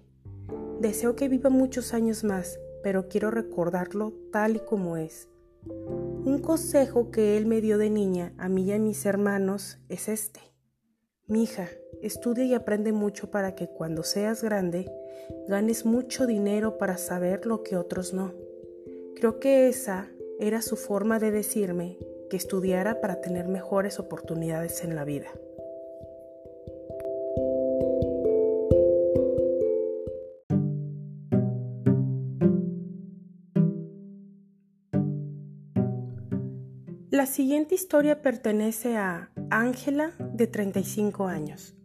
Deseo 0.81 1.17
que 1.17 1.29
viva 1.29 1.51
muchos 1.51 1.95
años 1.95 2.25
más, 2.25 2.59
pero 2.83 3.09
quiero 3.09 3.31
recordarlo 3.31 4.13
tal 4.31 4.57
y 4.57 4.61
como 4.61 4.97
es 4.97 5.29
un 5.67 6.41
consejo 6.41 7.11
que 7.11 7.37
él 7.37 7.47
me 7.47 7.61
dio 7.61 7.79
de 7.79 7.91
niña 7.91 8.33
a 8.39 8.49
mí 8.49 8.65
y 8.65 8.73
a 8.73 8.79
mis 8.79 9.05
hermanos 9.07 9.79
es 9.89 10.09
este. 10.09 10.54
Mija, 11.27 11.71
estudia 12.03 12.45
y 12.45 12.53
aprende 12.53 12.93
mucho 12.93 13.31
para 13.31 13.55
que 13.55 13.67
cuando 13.67 14.03
seas 14.03 14.43
grande 14.43 14.93
ganes 15.49 15.87
mucho 15.87 16.27
dinero 16.27 16.77
para 16.77 16.99
saber 16.99 17.47
lo 17.47 17.63
que 17.63 17.79
otros 17.79 18.13
no. 18.13 18.35
Creo 19.17 19.41
que 19.41 19.69
esa 19.69 20.11
era 20.39 20.61
su 20.61 20.77
forma 20.77 21.19
de 21.19 21.31
decirme 21.31 21.97
que 22.29 22.37
estudiara 22.37 23.01
para 23.01 23.23
tener 23.23 23.49
mejores 23.49 23.99
oportunidades 23.99 24.85
en 24.85 24.95
la 24.95 25.05
vida. 25.07 25.29
La 37.11 37.25
siguiente 37.25 37.75
historia 37.75 38.21
pertenece 38.21 38.99
a 38.99 39.31
Ángela, 39.57 40.11
de 40.19 40.49
35 40.49 41.29
años. 41.29 41.77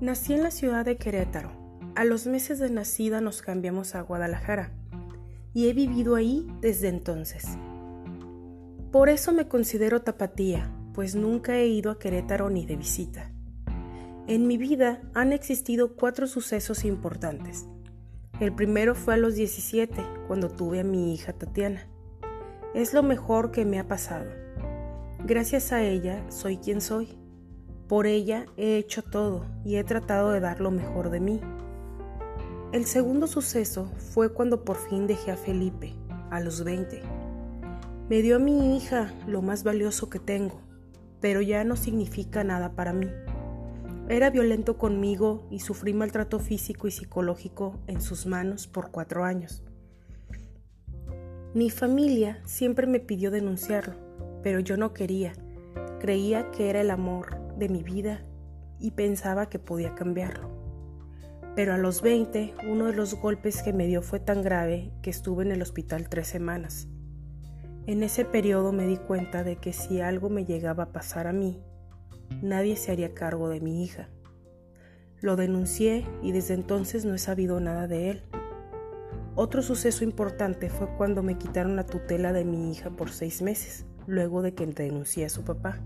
Nací 0.00 0.34
en 0.34 0.44
la 0.44 0.52
ciudad 0.52 0.84
de 0.84 0.98
Querétaro. 0.98 1.50
A 1.96 2.04
los 2.04 2.28
meses 2.28 2.60
de 2.60 2.70
nacida 2.70 3.20
nos 3.20 3.42
cambiamos 3.42 3.96
a 3.96 4.02
Guadalajara 4.02 4.70
y 5.52 5.68
he 5.68 5.72
vivido 5.72 6.14
ahí 6.14 6.46
desde 6.60 6.86
entonces. 6.86 7.58
Por 8.92 9.08
eso 9.08 9.32
me 9.32 9.48
considero 9.48 10.02
tapatía, 10.02 10.72
pues 10.92 11.16
nunca 11.16 11.56
he 11.56 11.66
ido 11.66 11.90
a 11.90 11.98
Querétaro 11.98 12.50
ni 12.50 12.66
de 12.66 12.76
visita. 12.76 13.33
En 14.26 14.46
mi 14.46 14.56
vida 14.56 15.02
han 15.12 15.34
existido 15.34 15.96
cuatro 15.96 16.26
sucesos 16.26 16.86
importantes. 16.86 17.66
El 18.40 18.54
primero 18.54 18.94
fue 18.94 19.12
a 19.12 19.18
los 19.18 19.34
17, 19.34 20.02
cuando 20.26 20.48
tuve 20.48 20.80
a 20.80 20.84
mi 20.84 21.12
hija 21.12 21.34
Tatiana. 21.34 21.86
Es 22.72 22.94
lo 22.94 23.02
mejor 23.02 23.50
que 23.50 23.66
me 23.66 23.78
ha 23.78 23.86
pasado. 23.86 24.30
Gracias 25.26 25.72
a 25.72 25.82
ella 25.82 26.24
soy 26.30 26.56
quien 26.56 26.80
soy. 26.80 27.18
Por 27.86 28.06
ella 28.06 28.46
he 28.56 28.78
hecho 28.78 29.02
todo 29.02 29.44
y 29.62 29.76
he 29.76 29.84
tratado 29.84 30.32
de 30.32 30.40
dar 30.40 30.58
lo 30.58 30.70
mejor 30.70 31.10
de 31.10 31.20
mí. 31.20 31.40
El 32.72 32.86
segundo 32.86 33.26
suceso 33.26 33.92
fue 33.98 34.32
cuando 34.32 34.64
por 34.64 34.78
fin 34.78 35.06
dejé 35.06 35.32
a 35.32 35.36
Felipe, 35.36 35.92
a 36.30 36.40
los 36.40 36.64
20. 36.64 37.02
Me 38.08 38.22
dio 38.22 38.36
a 38.36 38.38
mi 38.38 38.74
hija 38.74 39.12
lo 39.26 39.42
más 39.42 39.64
valioso 39.64 40.08
que 40.08 40.18
tengo, 40.18 40.62
pero 41.20 41.42
ya 41.42 41.62
no 41.62 41.76
significa 41.76 42.42
nada 42.42 42.72
para 42.72 42.94
mí. 42.94 43.10
Era 44.08 44.28
violento 44.28 44.76
conmigo 44.76 45.46
y 45.50 45.60
sufrí 45.60 45.94
maltrato 45.94 46.38
físico 46.38 46.86
y 46.86 46.90
psicológico 46.90 47.80
en 47.86 48.02
sus 48.02 48.26
manos 48.26 48.66
por 48.66 48.90
cuatro 48.90 49.24
años. 49.24 49.64
Mi 51.54 51.70
familia 51.70 52.42
siempre 52.44 52.86
me 52.86 53.00
pidió 53.00 53.30
denunciarlo, 53.30 53.94
pero 54.42 54.60
yo 54.60 54.76
no 54.76 54.92
quería. 54.92 55.32
Creía 56.00 56.50
que 56.50 56.68
era 56.68 56.82
el 56.82 56.90
amor 56.90 57.56
de 57.56 57.70
mi 57.70 57.82
vida 57.82 58.26
y 58.78 58.90
pensaba 58.90 59.48
que 59.48 59.58
podía 59.58 59.94
cambiarlo. 59.94 60.50
Pero 61.56 61.72
a 61.72 61.78
los 61.78 62.02
20, 62.02 62.54
uno 62.68 62.86
de 62.86 62.94
los 62.94 63.14
golpes 63.14 63.62
que 63.62 63.72
me 63.72 63.86
dio 63.86 64.02
fue 64.02 64.20
tan 64.20 64.42
grave 64.42 64.92
que 65.00 65.08
estuve 65.08 65.44
en 65.44 65.52
el 65.52 65.62
hospital 65.62 66.10
tres 66.10 66.26
semanas. 66.26 66.88
En 67.86 68.02
ese 68.02 68.26
periodo 68.26 68.72
me 68.72 68.86
di 68.86 68.98
cuenta 68.98 69.44
de 69.44 69.56
que 69.56 69.72
si 69.72 70.02
algo 70.02 70.28
me 70.28 70.44
llegaba 70.44 70.84
a 70.84 70.92
pasar 70.92 71.26
a 71.26 71.32
mí, 71.32 71.62
nadie 72.42 72.76
se 72.76 72.92
haría 72.92 73.14
cargo 73.14 73.48
de 73.48 73.60
mi 73.60 73.84
hija. 73.84 74.08
Lo 75.20 75.36
denuncié 75.36 76.06
y 76.22 76.32
desde 76.32 76.54
entonces 76.54 77.04
no 77.04 77.14
he 77.14 77.18
sabido 77.18 77.60
nada 77.60 77.86
de 77.86 78.10
él. 78.10 78.22
Otro 79.36 79.62
suceso 79.62 80.04
importante 80.04 80.70
fue 80.70 80.88
cuando 80.96 81.22
me 81.22 81.38
quitaron 81.38 81.76
la 81.76 81.86
tutela 81.86 82.32
de 82.32 82.44
mi 82.44 82.70
hija 82.70 82.90
por 82.90 83.10
seis 83.10 83.42
meses, 83.42 83.84
luego 84.06 84.42
de 84.42 84.54
que 84.54 84.66
denuncié 84.66 85.24
a 85.24 85.28
su 85.28 85.42
papá. 85.42 85.80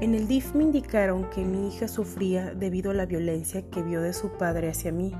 En 0.00 0.14
el 0.14 0.28
DIF 0.28 0.54
me 0.54 0.64
indicaron 0.64 1.30
que 1.30 1.44
mi 1.44 1.68
hija 1.68 1.88
sufría 1.88 2.52
debido 2.54 2.90
a 2.90 2.94
la 2.94 3.06
violencia 3.06 3.62
que 3.70 3.82
vio 3.82 4.02
de 4.02 4.12
su 4.12 4.30
padre 4.30 4.68
hacia 4.68 4.92
mí 4.92 5.14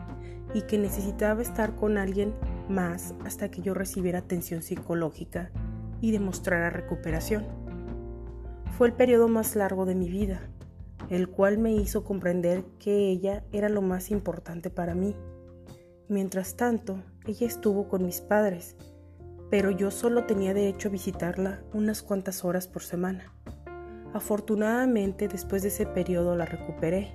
y 0.52 0.62
que 0.62 0.78
necesitaba 0.78 1.42
estar 1.42 1.76
con 1.76 1.96
alguien 1.96 2.34
más 2.68 3.14
hasta 3.24 3.50
que 3.50 3.62
yo 3.62 3.72
recibiera 3.72 4.18
atención 4.18 4.62
psicológica 4.62 5.50
y 6.00 6.10
demostrara 6.10 6.70
recuperación. 6.70 7.65
Fue 8.76 8.88
el 8.88 8.92
periodo 8.92 9.28
más 9.28 9.56
largo 9.56 9.86
de 9.86 9.94
mi 9.94 10.08
vida, 10.10 10.40
el 11.10 11.28
cual 11.28 11.58
me 11.58 11.72
hizo 11.72 12.04
comprender 12.04 12.64
que 12.78 13.08
ella 13.08 13.44
era 13.52 13.68
lo 13.68 13.82
más 13.82 14.10
importante 14.10 14.70
para 14.70 14.94
mí. 14.94 15.14
Mientras 16.08 16.56
tanto, 16.56 17.02
ella 17.26 17.46
estuvo 17.46 17.88
con 17.88 18.04
mis 18.04 18.20
padres, 18.20 18.76
pero 19.50 19.70
yo 19.70 19.90
solo 19.90 20.24
tenía 20.24 20.54
derecho 20.54 20.88
a 20.88 20.92
visitarla 20.92 21.62
unas 21.72 22.02
cuantas 22.02 22.44
horas 22.44 22.68
por 22.68 22.82
semana. 22.82 23.32
Afortunadamente, 24.12 25.28
después 25.28 25.62
de 25.62 25.68
ese 25.68 25.86
periodo 25.86 26.36
la 26.36 26.44
recuperé. 26.44 27.12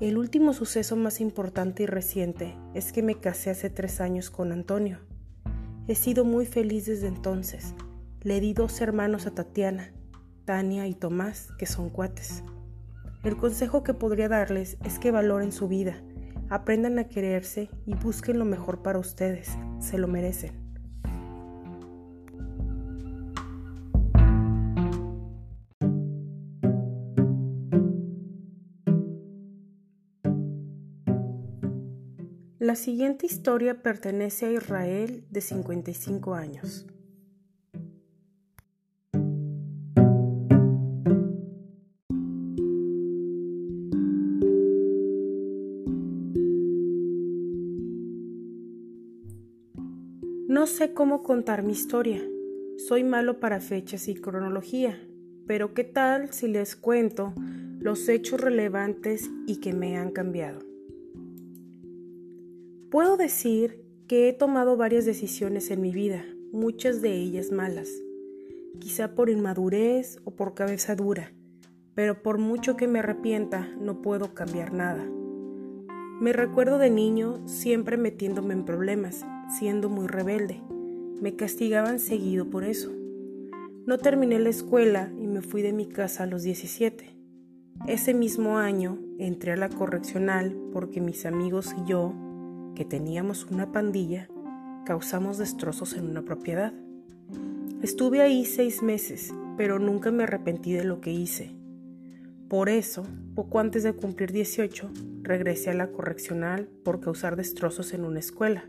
El 0.00 0.18
último 0.18 0.52
suceso 0.52 0.96
más 0.96 1.20
importante 1.20 1.84
y 1.84 1.86
reciente 1.86 2.56
es 2.74 2.92
que 2.92 3.02
me 3.02 3.20
casé 3.20 3.50
hace 3.50 3.70
tres 3.70 4.00
años 4.00 4.30
con 4.30 4.52
Antonio. 4.52 4.98
He 5.86 5.94
sido 5.94 6.24
muy 6.24 6.46
feliz 6.46 6.86
desde 6.86 7.08
entonces. 7.08 7.74
Le 8.22 8.40
di 8.40 8.52
dos 8.52 8.80
hermanos 8.80 9.26
a 9.26 9.32
Tatiana 9.32 9.92
Tania 10.44 10.86
y 10.86 10.94
Tomás, 10.94 11.48
que 11.58 11.66
son 11.66 11.90
cuates. 11.90 12.42
El 13.24 13.36
consejo 13.36 13.82
que 13.82 13.94
podría 13.94 14.28
darles 14.28 14.76
es 14.84 14.98
que 14.98 15.10
valoren 15.10 15.52
su 15.52 15.68
vida, 15.68 16.02
aprendan 16.50 16.98
a 16.98 17.04
quererse 17.04 17.70
y 17.86 17.94
busquen 17.94 18.38
lo 18.38 18.44
mejor 18.44 18.82
para 18.82 18.98
ustedes, 18.98 19.50
se 19.78 19.98
lo 19.98 20.08
merecen. 20.08 20.62
La 32.58 32.76
siguiente 32.76 33.26
historia 33.26 33.82
pertenece 33.82 34.46
a 34.46 34.52
Israel 34.52 35.26
de 35.30 35.40
55 35.40 36.34
años. 36.34 36.86
No 50.62 50.68
sé 50.68 50.92
cómo 50.94 51.24
contar 51.24 51.64
mi 51.64 51.72
historia. 51.72 52.22
Soy 52.86 53.02
malo 53.02 53.40
para 53.40 53.58
fechas 53.58 54.06
y 54.06 54.14
cronología, 54.14 54.96
pero 55.44 55.74
¿qué 55.74 55.82
tal 55.82 56.32
si 56.32 56.46
les 56.46 56.76
cuento 56.76 57.34
los 57.80 58.08
hechos 58.08 58.40
relevantes 58.40 59.28
y 59.48 59.56
que 59.56 59.72
me 59.72 59.96
han 59.96 60.12
cambiado? 60.12 60.60
Puedo 62.92 63.16
decir 63.16 63.84
que 64.06 64.28
he 64.28 64.32
tomado 64.32 64.76
varias 64.76 65.04
decisiones 65.04 65.68
en 65.72 65.80
mi 65.80 65.90
vida, 65.90 66.24
muchas 66.52 67.02
de 67.02 67.12
ellas 67.12 67.50
malas, 67.50 67.88
quizá 68.78 69.16
por 69.16 69.30
inmadurez 69.30 70.20
o 70.22 70.36
por 70.36 70.54
cabeza 70.54 70.94
dura, 70.94 71.32
pero 71.96 72.22
por 72.22 72.38
mucho 72.38 72.76
que 72.76 72.86
me 72.86 73.00
arrepienta 73.00 73.68
no 73.80 74.00
puedo 74.00 74.32
cambiar 74.32 74.72
nada. 74.72 75.04
Me 76.20 76.32
recuerdo 76.32 76.78
de 76.78 76.90
niño 76.90 77.42
siempre 77.48 77.96
metiéndome 77.96 78.54
en 78.54 78.64
problemas, 78.64 79.26
siendo 79.58 79.88
muy 79.88 80.06
rebelde. 80.06 80.60
Me 81.20 81.36
castigaban 81.36 81.98
seguido 81.98 82.48
por 82.48 82.64
eso. 82.64 82.90
No 83.86 83.98
terminé 83.98 84.38
la 84.38 84.48
escuela 84.48 85.12
y 85.20 85.26
me 85.26 85.42
fui 85.42 85.62
de 85.62 85.72
mi 85.72 85.86
casa 85.86 86.24
a 86.24 86.26
los 86.26 86.42
17. 86.42 87.16
Ese 87.86 88.14
mismo 88.14 88.58
año 88.58 88.98
entré 89.18 89.52
a 89.52 89.56
la 89.56 89.68
correccional 89.68 90.56
porque 90.72 91.00
mis 91.00 91.26
amigos 91.26 91.74
y 91.82 91.88
yo, 91.88 92.14
que 92.74 92.84
teníamos 92.84 93.46
una 93.50 93.72
pandilla, 93.72 94.28
causamos 94.84 95.38
destrozos 95.38 95.94
en 95.94 96.08
una 96.08 96.22
propiedad. 96.22 96.72
Estuve 97.82 98.20
ahí 98.20 98.44
seis 98.44 98.82
meses, 98.82 99.34
pero 99.56 99.78
nunca 99.78 100.10
me 100.10 100.22
arrepentí 100.22 100.72
de 100.72 100.84
lo 100.84 101.00
que 101.00 101.10
hice. 101.12 101.54
Por 102.48 102.68
eso, 102.68 103.04
poco 103.34 103.58
antes 103.58 103.82
de 103.82 103.94
cumplir 103.94 104.30
18, 104.30 104.90
regresé 105.22 105.70
a 105.70 105.74
la 105.74 105.90
correccional 105.90 106.68
por 106.84 107.00
causar 107.00 107.34
destrozos 107.34 107.94
en 107.94 108.04
una 108.04 108.20
escuela. 108.20 108.68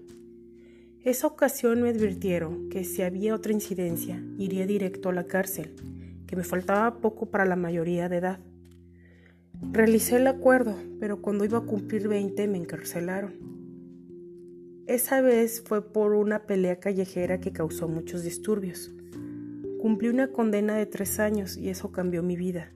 Esa 1.04 1.28
ocasión 1.28 1.82
me 1.82 1.90
advirtieron 1.90 2.70
que 2.70 2.86
si 2.86 3.02
había 3.02 3.36
otra 3.36 3.52
incidencia, 3.52 4.24
iría 4.38 4.66
directo 4.66 5.10
a 5.10 5.14
la 5.14 5.26
cárcel, 5.26 5.76
que 6.26 6.38
me 6.38 6.46
faltaba 6.46 7.02
poco 7.02 7.26
para 7.26 7.44
la 7.44 7.58
mayoría 7.58 8.08
de 8.08 8.18
edad. 8.18 8.40
Realicé 9.74 10.16
el 10.16 10.28
acuerdo, 10.28 10.78
pero 11.02 11.22
cuando 11.22 11.44
iba 11.44 11.58
a 11.58 11.66
cumplir 11.66 12.08
20 12.08 12.48
me 12.48 12.58
encarcelaron. 12.58 13.34
Esa 14.88 15.20
vez 15.20 15.62
fue 15.66 15.92
por 15.92 16.14
una 16.14 16.44
pelea 16.44 16.80
callejera 16.80 17.42
que 17.42 17.52
causó 17.52 17.90
muchos 17.90 18.24
disturbios. 18.24 18.90
Cumplí 19.82 20.08
una 20.08 20.32
condena 20.32 20.78
de 20.78 20.86
tres 20.86 21.20
años 21.20 21.58
y 21.58 21.68
eso 21.68 21.92
cambió 21.92 22.24
mi 22.24 22.38
vida. 22.38 22.72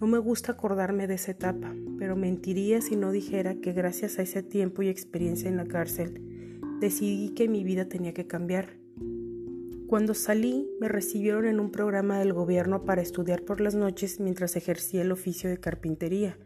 No 0.00 0.06
me 0.06 0.18
gusta 0.18 0.52
acordarme 0.52 1.08
de 1.08 1.14
esa 1.14 1.32
etapa, 1.32 1.74
pero 1.98 2.14
mentiría 2.14 2.80
si 2.82 2.94
no 2.94 3.10
dijera 3.10 3.56
que 3.56 3.72
gracias 3.72 4.20
a 4.20 4.22
ese 4.22 4.44
tiempo 4.44 4.82
y 4.82 4.88
experiencia 4.88 5.48
en 5.48 5.56
la 5.56 5.66
cárcel, 5.66 6.37
decidí 6.80 7.30
que 7.30 7.48
mi 7.48 7.64
vida 7.64 7.86
tenía 7.88 8.14
que 8.14 8.26
cambiar. 8.26 8.78
Cuando 9.88 10.12
salí, 10.12 10.68
me 10.80 10.88
recibieron 10.88 11.46
en 11.46 11.60
un 11.60 11.70
programa 11.70 12.18
del 12.18 12.34
gobierno 12.34 12.84
para 12.84 13.00
estudiar 13.00 13.42
por 13.42 13.60
las 13.60 13.74
noches 13.74 14.20
mientras 14.20 14.54
ejercía 14.54 15.00
el 15.00 15.12
oficio 15.12 15.48
de 15.48 15.58
carpintería, 15.58 16.36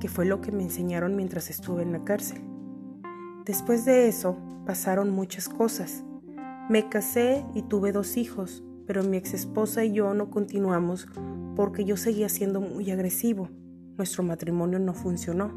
que 0.00 0.08
fue 0.08 0.24
lo 0.24 0.40
que 0.40 0.50
me 0.50 0.64
enseñaron 0.64 1.14
mientras 1.14 1.48
estuve 1.48 1.82
en 1.82 1.92
la 1.92 2.02
cárcel. 2.02 2.40
Después 3.44 3.84
de 3.84 4.08
eso, 4.08 4.36
pasaron 4.66 5.10
muchas 5.10 5.48
cosas. 5.48 6.04
Me 6.68 6.88
casé 6.88 7.44
y 7.54 7.62
tuve 7.62 7.92
dos 7.92 8.16
hijos, 8.16 8.64
pero 8.86 9.04
mi 9.04 9.16
ex 9.16 9.32
esposa 9.32 9.84
y 9.84 9.92
yo 9.92 10.12
no 10.12 10.28
continuamos 10.30 11.06
porque 11.54 11.84
yo 11.84 11.96
seguía 11.96 12.28
siendo 12.28 12.60
muy 12.60 12.90
agresivo. 12.90 13.48
Nuestro 13.96 14.22
matrimonio 14.22 14.78
no 14.78 14.92
funcionó. 14.92 15.52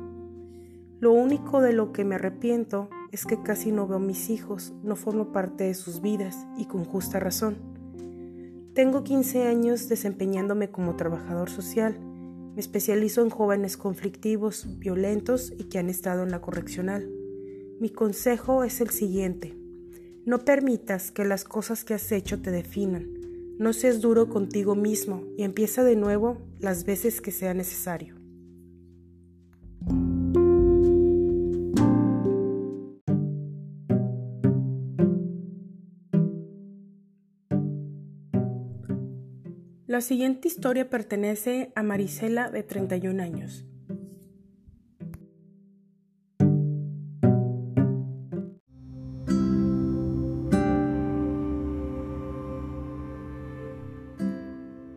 Lo 1.00 1.12
único 1.12 1.62
de 1.62 1.74
lo 1.74 1.92
que 1.92 2.06
me 2.06 2.16
arrepiento 2.16 2.90
es 3.12 3.26
que 3.26 3.42
casi 3.42 3.72
no 3.72 3.88
veo 3.88 3.98
a 3.98 4.02
mis 4.02 4.30
hijos, 4.30 4.74
no 4.84 4.96
formo 4.96 5.32
parte 5.32 5.66
de 5.66 5.74
sus 5.74 6.02
vidas 6.02 6.48
y 6.58 6.66
con 6.66 6.86
justa 6.86 7.20
razón. 7.20 7.58
Tengo 8.74 9.04
15 9.04 9.48
años 9.48 9.90
desempeñándome 9.90 10.72
como 10.72 10.96
trabajador 10.96 11.50
social. 11.50 12.00
Me 12.56 12.62
especializo 12.62 13.22
en 13.22 13.30
jóvenes 13.30 13.76
conflictivos, 13.76 14.80
violentos 14.80 15.52
y 15.58 15.66
que 15.66 15.78
han 15.78 15.90
estado 15.90 16.24
en 16.24 16.32
la 16.32 16.40
correccional. 16.40 17.10
Mi 17.82 17.90
consejo 17.90 18.64
es 18.64 18.80
el 18.80 18.90
siguiente. 18.90 19.58
No 20.26 20.40
permitas 20.46 21.12
que 21.12 21.26
las 21.26 21.44
cosas 21.44 21.84
que 21.84 21.96
has 21.96 22.12
hecho 22.12 22.42
te 22.42 22.52
definan. 22.52 23.10
No 23.58 23.74
seas 23.74 24.00
duro 24.00 24.30
contigo 24.30 24.76
mismo 24.76 25.24
y 25.38 25.44
empieza 25.44 25.84
de 25.84 25.96
nuevo 25.96 26.38
las 26.60 26.86
veces 26.86 27.20
que 27.20 27.32
sea 27.32 27.54
necesario. 27.54 28.21
La 39.92 40.00
siguiente 40.00 40.48
historia 40.48 40.90
pertenece 40.90 41.74
a 41.76 41.84
Marisela 41.84 42.50
de 42.50 42.64
31 42.64 43.22
años. 43.22 43.66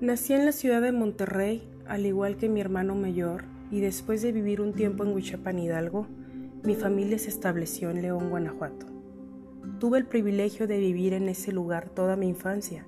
Nací 0.00 0.32
en 0.32 0.46
la 0.46 0.52
ciudad 0.52 0.80
de 0.80 0.92
Monterrey, 0.92 1.68
al 1.88 2.06
igual 2.06 2.36
que 2.36 2.48
mi 2.48 2.60
hermano 2.60 2.94
mayor, 2.94 3.46
y 3.72 3.80
después 3.80 4.22
de 4.22 4.30
vivir 4.30 4.60
un 4.60 4.74
tiempo 4.74 5.02
en 5.02 5.12
Huichapan 5.12 5.58
Hidalgo, 5.58 6.06
mi 6.62 6.76
familia 6.76 7.18
se 7.18 7.30
estableció 7.30 7.90
en 7.90 8.00
León, 8.00 8.30
Guanajuato. 8.30 8.86
Tuve 9.80 9.98
el 9.98 10.06
privilegio 10.06 10.68
de 10.68 10.78
vivir 10.78 11.14
en 11.14 11.28
ese 11.28 11.50
lugar 11.50 11.88
toda 11.88 12.14
mi 12.14 12.28
infancia 12.28 12.86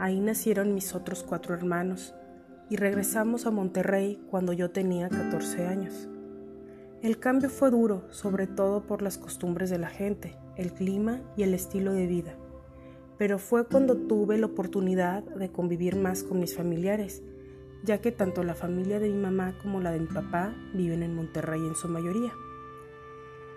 Ahí 0.00 0.18
nacieron 0.18 0.72
mis 0.72 0.94
otros 0.94 1.22
cuatro 1.22 1.54
hermanos 1.54 2.14
y 2.70 2.76
regresamos 2.76 3.44
a 3.44 3.50
Monterrey 3.50 4.18
cuando 4.30 4.54
yo 4.54 4.70
tenía 4.70 5.10
14 5.10 5.66
años. 5.66 6.08
El 7.02 7.18
cambio 7.18 7.50
fue 7.50 7.70
duro, 7.70 8.06
sobre 8.08 8.46
todo 8.46 8.86
por 8.86 9.02
las 9.02 9.18
costumbres 9.18 9.68
de 9.68 9.76
la 9.76 9.90
gente, 9.90 10.38
el 10.56 10.72
clima 10.72 11.20
y 11.36 11.42
el 11.42 11.52
estilo 11.52 11.92
de 11.92 12.06
vida, 12.06 12.34
pero 13.18 13.38
fue 13.38 13.66
cuando 13.66 13.94
tuve 13.94 14.38
la 14.38 14.46
oportunidad 14.46 15.22
de 15.22 15.52
convivir 15.52 15.96
más 15.96 16.22
con 16.22 16.40
mis 16.40 16.56
familiares, 16.56 17.22
ya 17.84 18.00
que 18.00 18.10
tanto 18.10 18.42
la 18.42 18.54
familia 18.54 19.00
de 19.00 19.10
mi 19.10 19.18
mamá 19.18 19.52
como 19.60 19.82
la 19.82 19.92
de 19.92 20.00
mi 20.00 20.06
papá 20.06 20.54
viven 20.72 21.02
en 21.02 21.14
Monterrey 21.14 21.60
en 21.60 21.74
su 21.74 21.88
mayoría. 21.88 22.32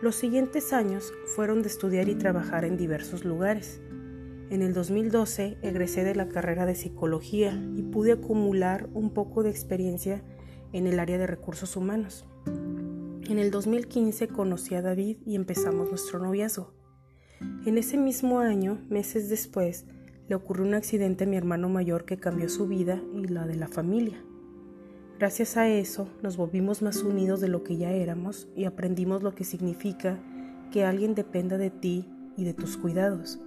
Los 0.01 0.15
siguientes 0.15 0.73
años 0.73 1.13
fueron 1.37 1.61
de 1.61 1.69
estudiar 1.69 2.09
y 2.09 2.15
trabajar 2.15 2.65
en 2.65 2.75
diversos 2.75 3.23
lugares. 3.23 3.79
En 4.53 4.61
el 4.61 4.75
2012 4.75 5.57
egresé 5.63 6.03
de 6.03 6.13
la 6.13 6.29
carrera 6.29 6.67
de 6.67 6.75
psicología 6.75 7.59
y 7.75 7.81
pude 7.81 8.11
acumular 8.11 8.87
un 8.93 9.09
poco 9.09 9.41
de 9.41 9.49
experiencia 9.49 10.21
en 10.73 10.85
el 10.85 10.99
área 10.99 11.17
de 11.17 11.25
recursos 11.25 11.75
humanos. 11.75 12.27
En 12.45 13.39
el 13.39 13.49
2015 13.49 14.27
conocí 14.27 14.75
a 14.75 14.83
David 14.83 15.17
y 15.25 15.33
empezamos 15.33 15.89
nuestro 15.89 16.19
noviazgo. 16.19 16.71
En 17.65 17.79
ese 17.79 17.97
mismo 17.97 18.41
año, 18.41 18.79
meses 18.89 19.27
después, 19.27 19.87
le 20.27 20.35
ocurrió 20.35 20.67
un 20.67 20.75
accidente 20.75 21.23
a 21.23 21.27
mi 21.27 21.35
hermano 21.35 21.67
mayor 21.67 22.05
que 22.05 22.19
cambió 22.19 22.47
su 22.47 22.67
vida 22.67 23.01
y 23.15 23.29
la 23.29 23.47
de 23.47 23.55
la 23.55 23.69
familia. 23.69 24.23
Gracias 25.17 25.57
a 25.57 25.67
eso 25.67 26.07
nos 26.21 26.37
volvimos 26.37 26.83
más 26.83 27.01
unidos 27.01 27.41
de 27.41 27.47
lo 27.47 27.63
que 27.63 27.77
ya 27.77 27.89
éramos 27.89 28.47
y 28.55 28.65
aprendimos 28.65 29.23
lo 29.23 29.33
que 29.33 29.45
significa 29.45 30.19
que 30.71 30.85
alguien 30.85 31.15
dependa 31.15 31.57
de 31.57 31.71
ti 31.71 32.07
y 32.37 32.43
de 32.43 32.53
tus 32.53 32.77
cuidados. 32.77 33.39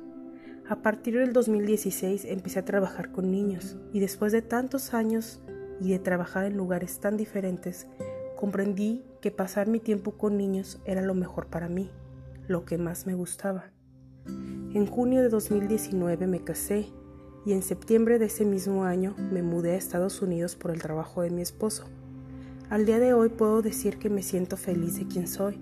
A 0.68 0.83
partir 0.83 1.16
del 1.16 1.33
2016 1.33 2.24
empecé 2.24 2.59
a 2.59 2.64
trabajar 2.64 3.12
con 3.12 3.31
niños 3.31 3.76
y 3.92 4.00
después 4.00 4.33
de 4.33 4.42
tantos 4.42 4.94
años 4.94 5.40
y 5.81 5.90
de 5.90 6.00
trabajar 6.00 6.44
en 6.44 6.57
lugares 6.57 6.98
tan 6.98 7.16
diferentes, 7.16 7.87
comprendí 8.35 9.05
que 9.20 9.31
pasar 9.31 9.68
mi 9.68 9.79
tiempo 9.79 10.18
con 10.18 10.37
niños 10.37 10.81
era 10.85 11.02
lo 11.02 11.14
mejor 11.14 11.46
para 11.46 11.68
mí, 11.68 11.92
lo 12.48 12.64
que 12.64 12.79
más 12.79 13.07
me 13.07 13.14
gustaba. 13.14 13.70
En 14.26 14.87
junio 14.87 15.22
de 15.22 15.29
2019 15.29 16.26
me 16.26 16.42
casé 16.42 16.87
y 17.44 17.52
en 17.52 17.62
septiembre 17.62 18.18
de 18.18 18.26
ese 18.26 18.44
mismo 18.44 18.83
año 18.83 19.14
me 19.31 19.42
mudé 19.42 19.74
a 19.74 19.76
Estados 19.76 20.20
Unidos 20.20 20.57
por 20.57 20.72
el 20.72 20.83
trabajo 20.83 21.22
de 21.22 21.31
mi 21.31 21.42
esposo. 21.42 21.85
Al 22.70 22.87
día 22.87 22.98
de 22.98 23.14
hoy 23.14 23.29
puedo 23.29 23.62
decir 23.62 23.98
que 23.98 24.11
me 24.11 24.24
siento 24.24 24.57
feliz 24.57 24.98
de 24.98 25.07
quien 25.07 25.29
soy, 25.29 25.61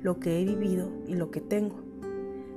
lo 0.00 0.20
que 0.20 0.40
he 0.40 0.44
vivido 0.44 0.92
y 1.08 1.14
lo 1.14 1.32
que 1.32 1.40
tengo. 1.40 1.83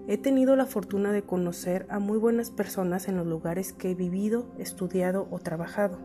He 0.10 0.18
tenido 0.18 0.56
la 0.56 0.66
fortuna 0.66 1.12
de 1.12 1.24
conocer 1.24 1.86
a 1.90 2.00
muy 2.00 2.18
buenas 2.18 2.50
personas 2.50 3.10
en 3.10 3.18
los 3.18 3.28
lugares 3.28 3.74
que 3.74 3.92
he 3.92 3.96
vivido, 3.96 4.48
estudiado 4.58 5.28
o 5.32 5.40
trabajado. 5.40 5.98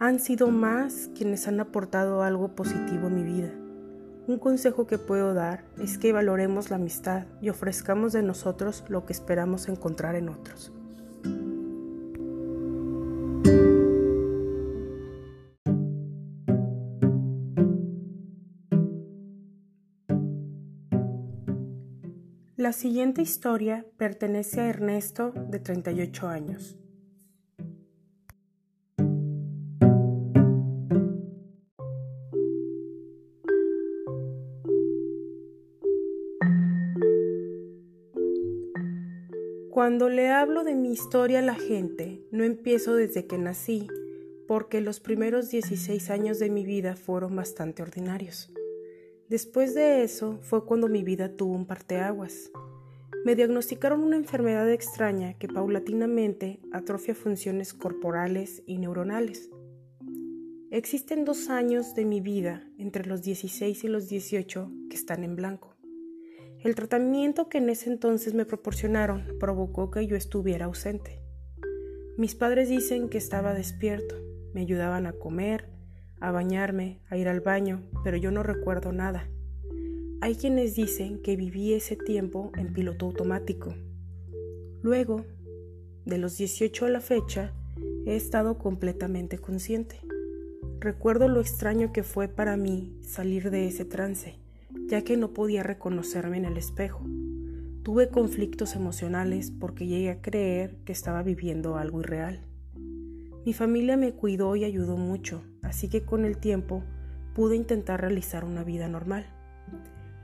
Han 0.00 0.18
sido 0.18 0.48
más 0.48 1.08
quienes 1.16 1.46
han 1.46 1.60
aportado 1.60 2.24
algo 2.24 2.56
positivo 2.56 3.06
en 3.06 3.14
mi 3.14 3.22
vida. 3.22 3.52
Un 4.26 4.40
consejo 4.40 4.88
que 4.88 4.98
puedo 4.98 5.34
dar 5.34 5.64
es 5.80 5.98
que 5.98 6.12
valoremos 6.12 6.70
la 6.70 6.76
amistad 6.76 7.26
y 7.40 7.50
ofrezcamos 7.50 8.12
de 8.12 8.22
nosotros 8.22 8.82
lo 8.88 9.06
que 9.06 9.12
esperamos 9.12 9.68
encontrar 9.68 10.16
en 10.16 10.28
otros. 10.28 10.72
La 22.60 22.74
siguiente 22.74 23.22
historia 23.22 23.86
pertenece 23.96 24.60
a 24.60 24.68
Ernesto, 24.68 25.32
de 25.32 25.60
38 25.60 26.28
años. 26.28 26.76
Cuando 39.70 40.10
le 40.10 40.28
hablo 40.28 40.62
de 40.62 40.74
mi 40.74 40.92
historia 40.92 41.38
a 41.38 41.42
la 41.42 41.54
gente, 41.54 42.22
no 42.30 42.44
empiezo 42.44 42.94
desde 42.94 43.26
que 43.26 43.38
nací, 43.38 43.88
porque 44.46 44.82
los 44.82 45.00
primeros 45.00 45.48
16 45.48 46.10
años 46.10 46.38
de 46.38 46.50
mi 46.50 46.66
vida 46.66 46.94
fueron 46.94 47.34
bastante 47.36 47.80
ordinarios. 47.80 48.52
Después 49.30 49.74
de 49.76 50.02
eso 50.02 50.40
fue 50.42 50.64
cuando 50.64 50.88
mi 50.88 51.04
vida 51.04 51.36
tuvo 51.36 51.54
un 51.54 51.64
parteaguas. 51.64 52.50
Me 53.24 53.36
diagnosticaron 53.36 54.02
una 54.02 54.16
enfermedad 54.16 54.68
extraña 54.68 55.34
que 55.34 55.46
paulatinamente 55.46 56.58
atrofia 56.72 57.14
funciones 57.14 57.72
corporales 57.72 58.64
y 58.66 58.78
neuronales. 58.78 59.48
Existen 60.72 61.24
dos 61.24 61.48
años 61.48 61.94
de 61.94 62.06
mi 62.06 62.20
vida, 62.20 62.68
entre 62.76 63.06
los 63.06 63.22
16 63.22 63.84
y 63.84 63.86
los 63.86 64.08
18, 64.08 64.68
que 64.90 64.96
están 64.96 65.22
en 65.22 65.36
blanco. 65.36 65.76
El 66.64 66.74
tratamiento 66.74 67.48
que 67.48 67.58
en 67.58 67.70
ese 67.70 67.88
entonces 67.88 68.34
me 68.34 68.46
proporcionaron 68.46 69.38
provocó 69.38 69.92
que 69.92 70.08
yo 70.08 70.16
estuviera 70.16 70.64
ausente. 70.64 71.22
Mis 72.16 72.34
padres 72.34 72.68
dicen 72.68 73.08
que 73.08 73.18
estaba 73.18 73.54
despierto, 73.54 74.16
me 74.54 74.62
ayudaban 74.62 75.06
a 75.06 75.12
comer, 75.12 75.68
a 76.20 76.30
bañarme, 76.30 77.00
a 77.08 77.16
ir 77.16 77.28
al 77.28 77.40
baño, 77.40 77.82
pero 78.04 78.16
yo 78.16 78.30
no 78.30 78.42
recuerdo 78.42 78.92
nada. 78.92 79.28
Hay 80.20 80.34
quienes 80.34 80.74
dicen 80.74 81.22
que 81.22 81.36
viví 81.36 81.72
ese 81.72 81.96
tiempo 81.96 82.52
en 82.56 82.72
piloto 82.72 83.06
automático. 83.06 83.74
Luego, 84.82 85.24
de 86.04 86.18
los 86.18 86.36
18 86.36 86.86
a 86.86 86.90
la 86.90 87.00
fecha, 87.00 87.54
he 88.06 88.16
estado 88.16 88.58
completamente 88.58 89.38
consciente. 89.38 90.00
Recuerdo 90.78 91.28
lo 91.28 91.40
extraño 91.40 91.92
que 91.92 92.02
fue 92.02 92.28
para 92.28 92.56
mí 92.56 92.96
salir 93.02 93.50
de 93.50 93.66
ese 93.66 93.84
trance, 93.84 94.38
ya 94.88 95.02
que 95.02 95.16
no 95.16 95.32
podía 95.32 95.62
reconocerme 95.62 96.36
en 96.36 96.46
el 96.46 96.56
espejo. 96.56 97.04
Tuve 97.82 98.08
conflictos 98.08 98.76
emocionales 98.76 99.50
porque 99.50 99.86
llegué 99.86 100.10
a 100.10 100.20
creer 100.20 100.76
que 100.84 100.92
estaba 100.92 101.22
viviendo 101.22 101.76
algo 101.76 102.00
irreal. 102.00 102.44
Mi 103.44 103.52
familia 103.52 103.96
me 103.96 104.12
cuidó 104.12 104.56
y 104.56 104.64
ayudó 104.64 104.96
mucho, 104.96 105.42
así 105.62 105.88
que 105.88 106.04
con 106.04 106.24
el 106.24 106.36
tiempo 106.36 106.82
pude 107.34 107.56
intentar 107.56 108.00
realizar 108.00 108.44
una 108.44 108.64
vida 108.64 108.88
normal. 108.88 109.26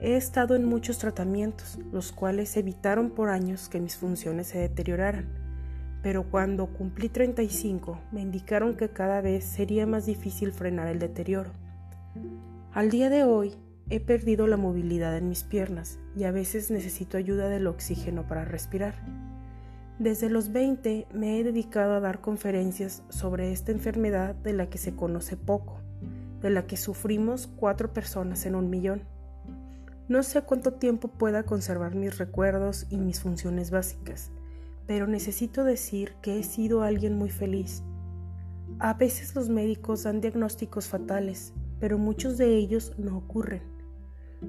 He 0.01 0.17
estado 0.17 0.55
en 0.55 0.65
muchos 0.65 0.99
tratamientos, 0.99 1.79
los 1.93 2.13
cuales 2.13 2.57
evitaron 2.57 3.11
por 3.11 3.31
años 3.31 3.69
que 3.69 3.81
mis 3.81 3.97
funciones 3.97 4.49
se 4.49 4.59
deterioraran 4.59 5.47
pero 6.07 6.23
cuando 6.23 6.69
cumplí 6.69 7.09
35 7.09 7.99
me 8.13 8.21
indicaron 8.21 8.77
que 8.77 8.91
cada 8.91 9.21
vez 9.21 9.43
sería 9.45 9.89
más 9.89 10.07
difícil 10.07 10.53
frenar 10.53 10.87
el 10.87 11.01
deterioro. 11.01 11.51
Al 12.73 12.91
día 12.91 13.11
de 13.11 13.25
hoy 13.25 13.57
he 13.91 13.99
perdido 13.99 14.47
la 14.47 14.57
movilidad 14.57 15.17
en 15.17 15.29
mis 15.29 15.43
piernas 15.43 15.99
y 16.17 16.23
a 16.23 16.31
veces 16.31 16.71
necesito 16.71 17.17
ayuda 17.17 17.49
del 17.49 17.67
oxígeno 17.67 18.25
para 18.25 18.45
respirar. 18.45 18.95
Desde 19.99 20.29
los 20.29 20.53
20 20.53 21.07
me 21.15 21.39
he 21.39 21.45
dedicado 21.45 21.95
a 21.95 22.01
dar 22.01 22.21
conferencias 22.21 23.03
sobre 23.09 23.51
esta 23.51 23.73
enfermedad 23.73 24.35
de 24.35 24.53
la 24.53 24.69
que 24.69 24.77
se 24.77 24.95
conoce 24.95 25.39
poco, 25.39 25.81
de 26.43 26.51
la 26.51 26.67
que 26.67 26.77
sufrimos 26.77 27.47
cuatro 27.47 27.95
personas 27.95 28.45
en 28.45 28.57
un 28.57 28.69
millón. 28.69 29.05
No 30.07 30.23
sé 30.23 30.43
cuánto 30.43 30.75
tiempo 30.75 31.09
pueda 31.09 31.45
conservar 31.45 31.95
mis 31.95 32.19
recuerdos 32.19 32.87
y 32.91 32.99
mis 32.99 33.21
funciones 33.21 33.71
básicas, 33.71 34.31
pero 34.87 35.07
necesito 35.07 35.65
decir 35.65 36.13
que 36.21 36.39
he 36.39 36.43
sido 36.43 36.83
alguien 36.83 37.17
muy 37.17 37.31
feliz. 37.31 37.83
A 38.79 38.93
veces 38.93 39.35
los 39.35 39.49
médicos 39.49 40.03
dan 40.03 40.21
diagnósticos 40.21 40.89
fatales, 40.89 41.55
pero 41.81 41.97
muchos 41.97 42.37
de 42.37 42.55
ellos 42.55 42.93
no 42.99 43.17
ocurren. 43.17 43.63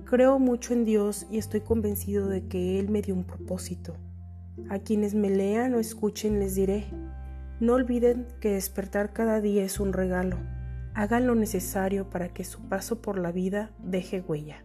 Creo 0.04 0.40
mucho 0.40 0.74
en 0.74 0.84
Dios 0.84 1.26
y 1.32 1.38
estoy 1.38 1.62
convencido 1.62 2.28
de 2.28 2.46
que 2.50 2.80
Él 2.80 2.90
me 2.90 3.02
dio 3.02 3.16
un 3.16 3.24
propósito. 3.24 3.96
A 4.70 4.80
quienes 4.80 5.14
me 5.14 5.30
lean 5.30 5.74
o 5.76 5.80
escuchen 5.80 6.40
les 6.40 6.56
diré, 6.56 6.86
no 7.60 7.74
olviden 7.74 8.28
que 8.42 8.52
despertar 8.52 9.14
cada 9.14 9.40
día 9.42 9.64
es 9.64 9.80
un 9.80 9.94
regalo. 9.94 10.38
Hagan 10.94 11.28
lo 11.28 11.36
necesario 11.36 12.10
para 12.10 12.30
que 12.30 12.44
su 12.44 12.68
paso 12.68 13.02
por 13.02 13.18
la 13.18 13.32
vida 13.32 13.72
deje 13.80 14.22
huella. 14.22 14.64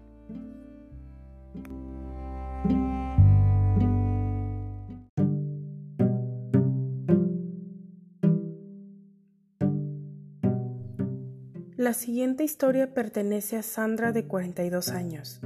La 11.76 11.94
siguiente 11.94 12.44
historia 12.44 12.94
pertenece 12.94 13.57
a 13.57 13.62
Sandra 13.62 14.12
de 14.12 14.26
42 14.26 14.90
años. 14.90 15.40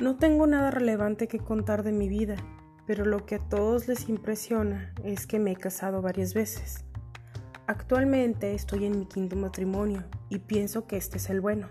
No 0.00 0.14
tengo 0.14 0.46
nada 0.46 0.70
relevante 0.70 1.26
que 1.26 1.40
contar 1.40 1.82
de 1.82 1.90
mi 1.90 2.08
vida, 2.08 2.36
pero 2.86 3.04
lo 3.04 3.26
que 3.26 3.34
a 3.34 3.40
todos 3.40 3.88
les 3.88 4.08
impresiona 4.08 4.94
es 5.02 5.26
que 5.26 5.40
me 5.40 5.50
he 5.50 5.56
casado 5.56 6.02
varias 6.02 6.34
veces. 6.34 6.84
Actualmente 7.66 8.54
estoy 8.54 8.84
en 8.84 8.96
mi 8.96 9.06
quinto 9.06 9.34
matrimonio 9.34 10.04
y 10.28 10.38
pienso 10.38 10.86
que 10.86 10.96
este 10.96 11.16
es 11.16 11.28
el 11.30 11.40
bueno. 11.40 11.66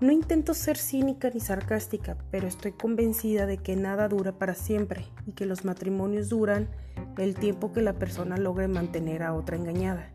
No 0.00 0.10
intento 0.10 0.54
ser 0.54 0.78
cínica 0.78 1.28
ni 1.28 1.40
sarcástica, 1.40 2.16
pero 2.30 2.46
estoy 2.46 2.72
convencida 2.72 3.44
de 3.44 3.58
que 3.58 3.76
nada 3.76 4.08
dura 4.08 4.32
para 4.38 4.54
siempre 4.54 5.04
y 5.26 5.32
que 5.32 5.44
los 5.44 5.66
matrimonios 5.66 6.30
duran 6.30 6.70
el 7.18 7.34
tiempo 7.34 7.74
que 7.74 7.82
la 7.82 7.92
persona 7.92 8.38
logre 8.38 8.68
mantener 8.68 9.22
a 9.22 9.34
otra 9.34 9.56
engañada. 9.56 10.10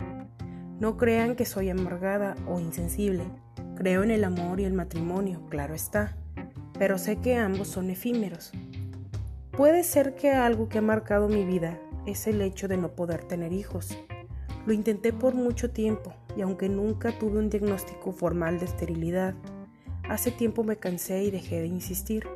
No 0.79 0.97
crean 0.97 1.35
que 1.35 1.45
soy 1.45 1.69
amargada 1.69 2.33
o 2.47 2.59
insensible. 2.59 3.23
Creo 3.75 4.01
en 4.01 4.09
el 4.09 4.23
amor 4.23 4.59
y 4.59 4.65
el 4.65 4.73
matrimonio, 4.73 5.45
claro 5.49 5.75
está, 5.75 6.17
pero 6.77 6.97
sé 6.97 7.17
que 7.17 7.35
ambos 7.35 7.67
son 7.67 7.89
efímeros. 7.89 8.51
Puede 9.51 9.83
ser 9.83 10.15
que 10.15 10.31
algo 10.31 10.69
que 10.69 10.79
ha 10.79 10.81
marcado 10.81 11.27
mi 11.27 11.45
vida 11.45 11.79
es 12.05 12.27
el 12.27 12.41
hecho 12.41 12.67
de 12.67 12.77
no 12.77 12.95
poder 12.95 13.23
tener 13.23 13.53
hijos. 13.53 13.97
Lo 14.65 14.73
intenté 14.73 15.13
por 15.13 15.35
mucho 15.35 15.71
tiempo 15.71 16.13
y 16.35 16.41
aunque 16.41 16.69
nunca 16.69 17.17
tuve 17.17 17.39
un 17.39 17.49
diagnóstico 17.49 18.11
formal 18.11 18.59
de 18.59 18.65
esterilidad, 18.65 19.35
Hace 20.09 20.31
tiempo 20.31 20.65
me 20.65 20.75
cansé 20.75 21.23
y 21.23 21.31
dejé 21.31 21.61
de 21.61 21.67
insistir. 21.67 22.27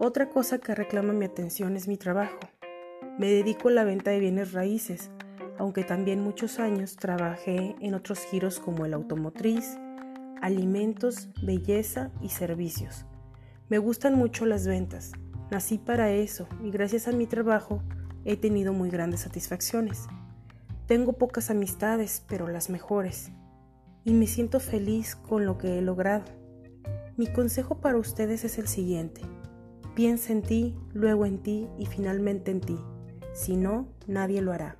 Otra 0.00 0.28
cosa 0.28 0.58
que 0.58 0.74
reclama 0.74 1.12
mi 1.12 1.24
atención 1.24 1.76
es 1.76 1.86
mi 1.86 1.96
trabajo. 1.96 2.40
Me 3.18 3.30
dedico 3.30 3.68
a 3.68 3.72
la 3.72 3.84
venta 3.84 4.10
de 4.10 4.18
bienes 4.18 4.52
raíces, 4.52 5.10
aunque 5.58 5.84
también 5.84 6.20
muchos 6.20 6.58
años 6.58 6.96
trabajé 6.96 7.76
en 7.80 7.94
otros 7.94 8.18
giros 8.30 8.58
como 8.58 8.84
el 8.84 8.94
automotriz, 8.94 9.78
alimentos, 10.40 11.28
belleza 11.40 12.10
y 12.20 12.30
servicios. 12.30 13.06
Me 13.72 13.78
gustan 13.78 14.16
mucho 14.16 14.44
las 14.44 14.66
ventas. 14.66 15.12
Nací 15.50 15.78
para 15.78 16.10
eso 16.10 16.46
y 16.62 16.70
gracias 16.70 17.08
a 17.08 17.12
mi 17.12 17.26
trabajo 17.26 17.82
he 18.26 18.36
tenido 18.36 18.74
muy 18.74 18.90
grandes 18.90 19.20
satisfacciones. 19.20 20.08
Tengo 20.86 21.14
pocas 21.14 21.48
amistades, 21.48 22.22
pero 22.28 22.48
las 22.48 22.68
mejores. 22.68 23.30
Y 24.04 24.12
me 24.12 24.26
siento 24.26 24.60
feliz 24.60 25.16
con 25.16 25.46
lo 25.46 25.56
que 25.56 25.78
he 25.78 25.80
logrado. 25.80 26.26
Mi 27.16 27.28
consejo 27.28 27.80
para 27.80 27.96
ustedes 27.96 28.44
es 28.44 28.58
el 28.58 28.68
siguiente. 28.68 29.22
Piensa 29.94 30.34
en 30.34 30.42
ti, 30.42 30.76
luego 30.92 31.24
en 31.24 31.42
ti 31.42 31.66
y 31.78 31.86
finalmente 31.86 32.50
en 32.50 32.60
ti. 32.60 32.78
Si 33.32 33.56
no, 33.56 33.88
nadie 34.06 34.42
lo 34.42 34.52
hará. 34.52 34.76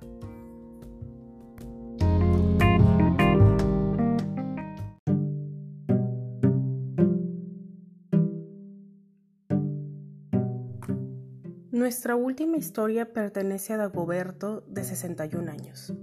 Nuestra 11.83 12.15
última 12.15 12.55
historia 12.55 13.11
pertenece 13.11 13.73
a 13.73 13.77
Dagoberto, 13.77 14.61
de 14.69 14.85
61 14.85 15.51
años. 15.51 15.93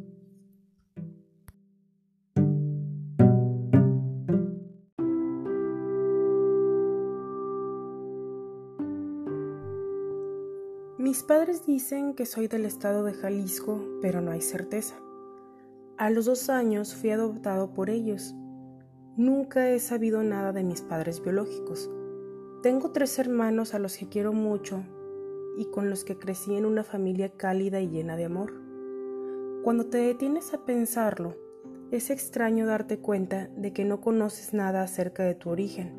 Mis 10.98 11.22
padres 11.22 11.64
dicen 11.64 12.14
que 12.14 12.26
soy 12.26 12.46
del 12.46 12.66
estado 12.66 13.02
de 13.02 13.14
Jalisco, 13.14 13.82
pero 14.02 14.20
no 14.20 14.32
hay 14.32 14.42
certeza. 14.42 14.96
A 15.96 16.10
los 16.10 16.26
dos 16.26 16.50
años 16.50 16.94
fui 16.94 17.08
adoptado 17.08 17.72
por 17.72 17.88
ellos. 17.88 18.34
Nunca 19.16 19.70
he 19.70 19.78
sabido 19.78 20.22
nada 20.22 20.52
de 20.52 20.62
mis 20.62 20.82
padres 20.82 21.22
biológicos. 21.22 21.88
Tengo 22.62 22.90
tres 22.90 23.18
hermanos 23.18 23.72
a 23.72 23.78
los 23.78 23.96
que 23.96 24.10
quiero 24.10 24.34
mucho 24.34 24.84
y 25.58 25.66
con 25.66 25.90
los 25.90 26.04
que 26.04 26.16
crecí 26.16 26.54
en 26.54 26.66
una 26.66 26.84
familia 26.84 27.30
cálida 27.30 27.80
y 27.80 27.88
llena 27.88 28.16
de 28.16 28.24
amor. 28.24 28.52
Cuando 29.62 29.86
te 29.86 29.98
detienes 29.98 30.54
a 30.54 30.64
pensarlo, 30.64 31.36
es 31.90 32.10
extraño 32.10 32.66
darte 32.66 32.98
cuenta 32.98 33.48
de 33.56 33.72
que 33.72 33.84
no 33.84 34.00
conoces 34.00 34.54
nada 34.54 34.82
acerca 34.82 35.24
de 35.24 35.34
tu 35.34 35.50
origen, 35.50 35.92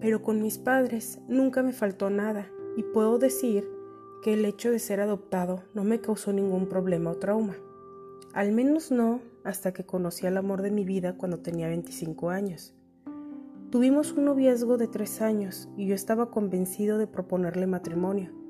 pero 0.00 0.20
con 0.20 0.42
mis 0.42 0.58
padres 0.58 1.20
nunca 1.28 1.62
me 1.62 1.72
faltó 1.72 2.10
nada 2.10 2.50
y 2.76 2.82
puedo 2.82 3.18
decir 3.18 3.68
que 4.22 4.34
el 4.34 4.44
hecho 4.44 4.70
de 4.70 4.78
ser 4.78 5.00
adoptado 5.00 5.62
no 5.74 5.84
me 5.84 6.00
causó 6.00 6.32
ningún 6.32 6.68
problema 6.68 7.10
o 7.10 7.16
trauma. 7.16 7.56
Al 8.34 8.52
menos 8.52 8.90
no 8.90 9.20
hasta 9.44 9.72
que 9.72 9.84
conocí 9.84 10.26
al 10.26 10.36
amor 10.36 10.62
de 10.62 10.70
mi 10.70 10.84
vida 10.84 11.16
cuando 11.16 11.40
tenía 11.40 11.68
25 11.68 12.30
años. 12.30 12.74
Tuvimos 13.70 14.12
un 14.12 14.26
noviazgo 14.26 14.76
de 14.76 14.86
tres 14.86 15.22
años 15.22 15.68
y 15.76 15.86
yo 15.86 15.94
estaba 15.94 16.30
convencido 16.30 16.98
de 16.98 17.06
proponerle 17.06 17.66
matrimonio. 17.66 18.41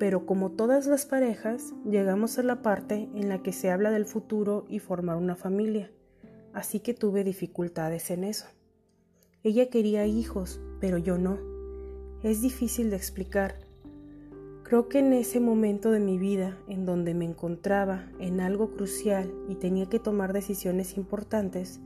Pero 0.00 0.24
como 0.24 0.52
todas 0.52 0.86
las 0.86 1.04
parejas, 1.04 1.74
llegamos 1.84 2.38
a 2.38 2.42
la 2.42 2.62
parte 2.62 3.10
en 3.14 3.28
la 3.28 3.42
que 3.42 3.52
se 3.52 3.70
habla 3.70 3.90
del 3.90 4.06
futuro 4.06 4.64
y 4.66 4.78
formar 4.78 5.16
una 5.16 5.36
familia, 5.36 5.92
así 6.54 6.80
que 6.80 6.94
tuve 6.94 7.22
dificultades 7.22 8.10
en 8.10 8.24
eso. 8.24 8.46
Ella 9.42 9.68
quería 9.68 10.06
hijos, 10.06 10.58
pero 10.80 10.96
yo 10.96 11.18
no. 11.18 11.38
Es 12.22 12.40
difícil 12.40 12.88
de 12.88 12.96
explicar. 12.96 13.56
Creo 14.62 14.88
que 14.88 15.00
en 15.00 15.12
ese 15.12 15.38
momento 15.38 15.90
de 15.90 16.00
mi 16.00 16.16
vida, 16.16 16.56
en 16.66 16.86
donde 16.86 17.12
me 17.12 17.26
encontraba 17.26 18.10
en 18.18 18.40
algo 18.40 18.70
crucial 18.70 19.30
y 19.50 19.56
tenía 19.56 19.84
que 19.90 19.98
tomar 19.98 20.32
decisiones 20.32 20.96
importantes, 20.96 21.78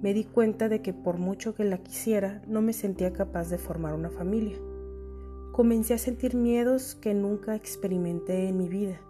me 0.00 0.14
di 0.14 0.24
cuenta 0.24 0.70
de 0.70 0.80
que 0.80 0.94
por 0.94 1.18
mucho 1.18 1.54
que 1.54 1.64
la 1.64 1.76
quisiera, 1.76 2.40
no 2.46 2.62
me 2.62 2.72
sentía 2.72 3.12
capaz 3.12 3.50
de 3.50 3.58
formar 3.58 3.92
una 3.92 4.08
familia. 4.08 4.56
Comencé 5.58 5.92
a 5.92 5.98
sentir 5.98 6.36
miedos 6.36 6.94
que 6.94 7.14
nunca 7.14 7.56
experimenté 7.56 8.46
en 8.46 8.58
mi 8.58 8.68
vida 8.68 9.00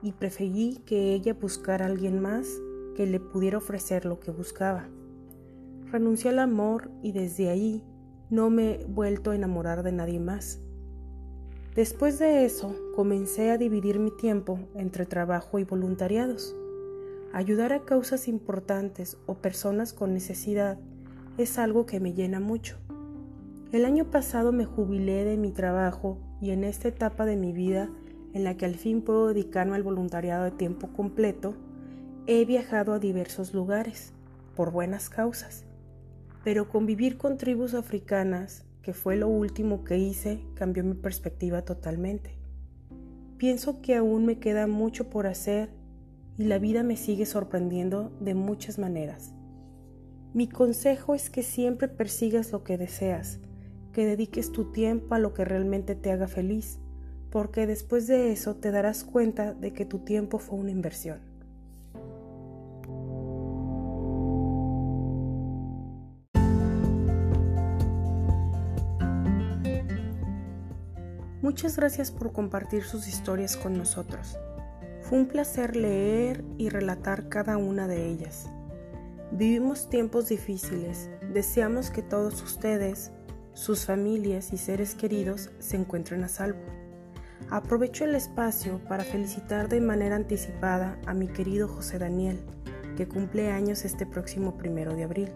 y 0.00 0.12
preferí 0.12 0.80
que 0.86 1.12
ella 1.12 1.34
buscara 1.34 1.84
a 1.84 1.88
alguien 1.90 2.22
más 2.22 2.48
que 2.96 3.06
le 3.06 3.20
pudiera 3.20 3.58
ofrecer 3.58 4.06
lo 4.06 4.18
que 4.18 4.30
buscaba. 4.30 4.88
Renuncié 5.92 6.30
al 6.30 6.38
amor 6.38 6.90
y 7.02 7.12
desde 7.12 7.50
ahí 7.50 7.84
no 8.30 8.48
me 8.48 8.76
he 8.76 8.86
vuelto 8.86 9.32
a 9.32 9.34
enamorar 9.34 9.82
de 9.82 9.92
nadie 9.92 10.20
más. 10.20 10.62
Después 11.74 12.18
de 12.18 12.46
eso, 12.46 12.74
comencé 12.96 13.50
a 13.50 13.58
dividir 13.58 13.98
mi 13.98 14.10
tiempo 14.10 14.58
entre 14.74 15.04
trabajo 15.04 15.58
y 15.58 15.64
voluntariados. 15.64 16.56
Ayudar 17.34 17.74
a 17.74 17.84
causas 17.84 18.26
importantes 18.26 19.18
o 19.26 19.34
personas 19.34 19.92
con 19.92 20.14
necesidad 20.14 20.78
es 21.36 21.58
algo 21.58 21.84
que 21.84 22.00
me 22.00 22.14
llena 22.14 22.40
mucho. 22.40 22.78
El 23.72 23.84
año 23.84 24.10
pasado 24.10 24.50
me 24.50 24.64
jubilé 24.64 25.24
de 25.24 25.36
mi 25.36 25.52
trabajo 25.52 26.18
y 26.40 26.50
en 26.50 26.64
esta 26.64 26.88
etapa 26.88 27.24
de 27.24 27.36
mi 27.36 27.52
vida 27.52 27.88
en 28.34 28.42
la 28.42 28.56
que 28.56 28.64
al 28.64 28.74
fin 28.74 29.00
puedo 29.00 29.28
dedicarme 29.28 29.76
al 29.76 29.84
voluntariado 29.84 30.42
de 30.42 30.50
tiempo 30.50 30.88
completo, 30.88 31.54
he 32.26 32.44
viajado 32.44 32.94
a 32.94 32.98
diversos 32.98 33.54
lugares 33.54 34.12
por 34.56 34.72
buenas 34.72 35.08
causas. 35.08 35.66
Pero 36.42 36.68
convivir 36.68 37.16
con 37.16 37.38
tribus 37.38 37.74
africanas, 37.74 38.64
que 38.82 38.92
fue 38.92 39.14
lo 39.14 39.28
último 39.28 39.84
que 39.84 39.98
hice, 39.98 40.44
cambió 40.54 40.82
mi 40.82 40.94
perspectiva 40.94 41.62
totalmente. 41.62 42.38
Pienso 43.36 43.80
que 43.82 43.94
aún 43.94 44.26
me 44.26 44.40
queda 44.40 44.66
mucho 44.66 45.10
por 45.10 45.28
hacer 45.28 45.70
y 46.36 46.44
la 46.44 46.58
vida 46.58 46.82
me 46.82 46.96
sigue 46.96 47.24
sorprendiendo 47.24 48.10
de 48.18 48.34
muchas 48.34 48.80
maneras. 48.80 49.32
Mi 50.34 50.48
consejo 50.48 51.14
es 51.14 51.30
que 51.30 51.44
siempre 51.44 51.86
persigas 51.86 52.50
lo 52.50 52.64
que 52.64 52.76
deseas, 52.76 53.38
que 53.92 54.06
dediques 54.06 54.52
tu 54.52 54.72
tiempo 54.72 55.14
a 55.14 55.18
lo 55.18 55.34
que 55.34 55.44
realmente 55.44 55.94
te 55.94 56.10
haga 56.10 56.28
feliz, 56.28 56.78
porque 57.30 57.66
después 57.66 58.06
de 58.06 58.32
eso 58.32 58.56
te 58.56 58.70
darás 58.70 59.04
cuenta 59.04 59.52
de 59.54 59.72
que 59.72 59.84
tu 59.84 60.00
tiempo 60.00 60.38
fue 60.38 60.58
una 60.58 60.70
inversión. 60.70 61.18
Muchas 71.42 71.76
gracias 71.76 72.12
por 72.12 72.32
compartir 72.32 72.84
sus 72.84 73.08
historias 73.08 73.56
con 73.56 73.76
nosotros. 73.76 74.38
Fue 75.00 75.18
un 75.18 75.26
placer 75.26 75.74
leer 75.74 76.44
y 76.58 76.68
relatar 76.68 77.28
cada 77.28 77.56
una 77.56 77.88
de 77.88 78.08
ellas. 78.08 78.48
Vivimos 79.32 79.88
tiempos 79.88 80.28
difíciles. 80.28 81.10
Deseamos 81.32 81.90
que 81.90 82.02
todos 82.02 82.42
ustedes, 82.42 83.10
sus 83.52 83.84
familias 83.84 84.52
y 84.52 84.58
seres 84.58 84.94
queridos 84.94 85.50
se 85.58 85.76
encuentren 85.76 86.24
a 86.24 86.28
salvo. 86.28 86.60
Aprovecho 87.50 88.04
el 88.04 88.14
espacio 88.14 88.80
para 88.88 89.04
felicitar 89.04 89.68
de 89.68 89.80
manera 89.80 90.16
anticipada 90.16 90.98
a 91.06 91.14
mi 91.14 91.26
querido 91.26 91.66
José 91.68 91.98
Daniel, 91.98 92.40
que 92.96 93.08
cumple 93.08 93.50
años 93.50 93.84
este 93.84 94.06
próximo 94.06 94.56
primero 94.56 94.94
de 94.94 95.04
abril. 95.04 95.30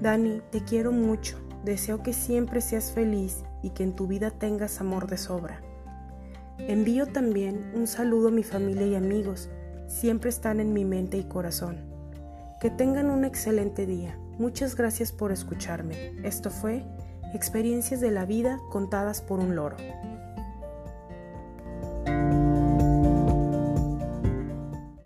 Dani, 0.00 0.40
te 0.50 0.64
quiero 0.64 0.92
mucho. 0.92 1.38
Deseo 1.64 2.02
que 2.02 2.14
siempre 2.14 2.62
seas 2.62 2.92
feliz 2.92 3.44
y 3.62 3.70
que 3.70 3.82
en 3.82 3.94
tu 3.94 4.06
vida 4.06 4.30
tengas 4.30 4.80
amor 4.80 5.06
de 5.08 5.18
sobra. 5.18 5.60
Envío 6.58 7.06
también 7.06 7.70
un 7.74 7.86
saludo 7.86 8.28
a 8.28 8.32
mi 8.32 8.42
familia 8.42 8.86
y 8.86 8.94
amigos, 8.94 9.50
siempre 9.88 10.30
están 10.30 10.60
en 10.60 10.72
mi 10.72 10.84
mente 10.84 11.18
y 11.18 11.24
corazón. 11.24 11.78
Que 12.60 12.70
tengan 12.70 13.10
un 13.10 13.24
excelente 13.24 13.86
día. 13.86 14.18
Muchas 14.38 14.76
gracias 14.76 15.12
por 15.12 15.32
escucharme. 15.32 16.14
Esto 16.22 16.50
fue 16.50 16.84
Experiencias 17.32 18.00
de 18.00 18.10
la 18.10 18.24
vida 18.24 18.58
contadas 18.70 19.22
por 19.22 19.38
un 19.38 19.54
loro. 19.54 19.76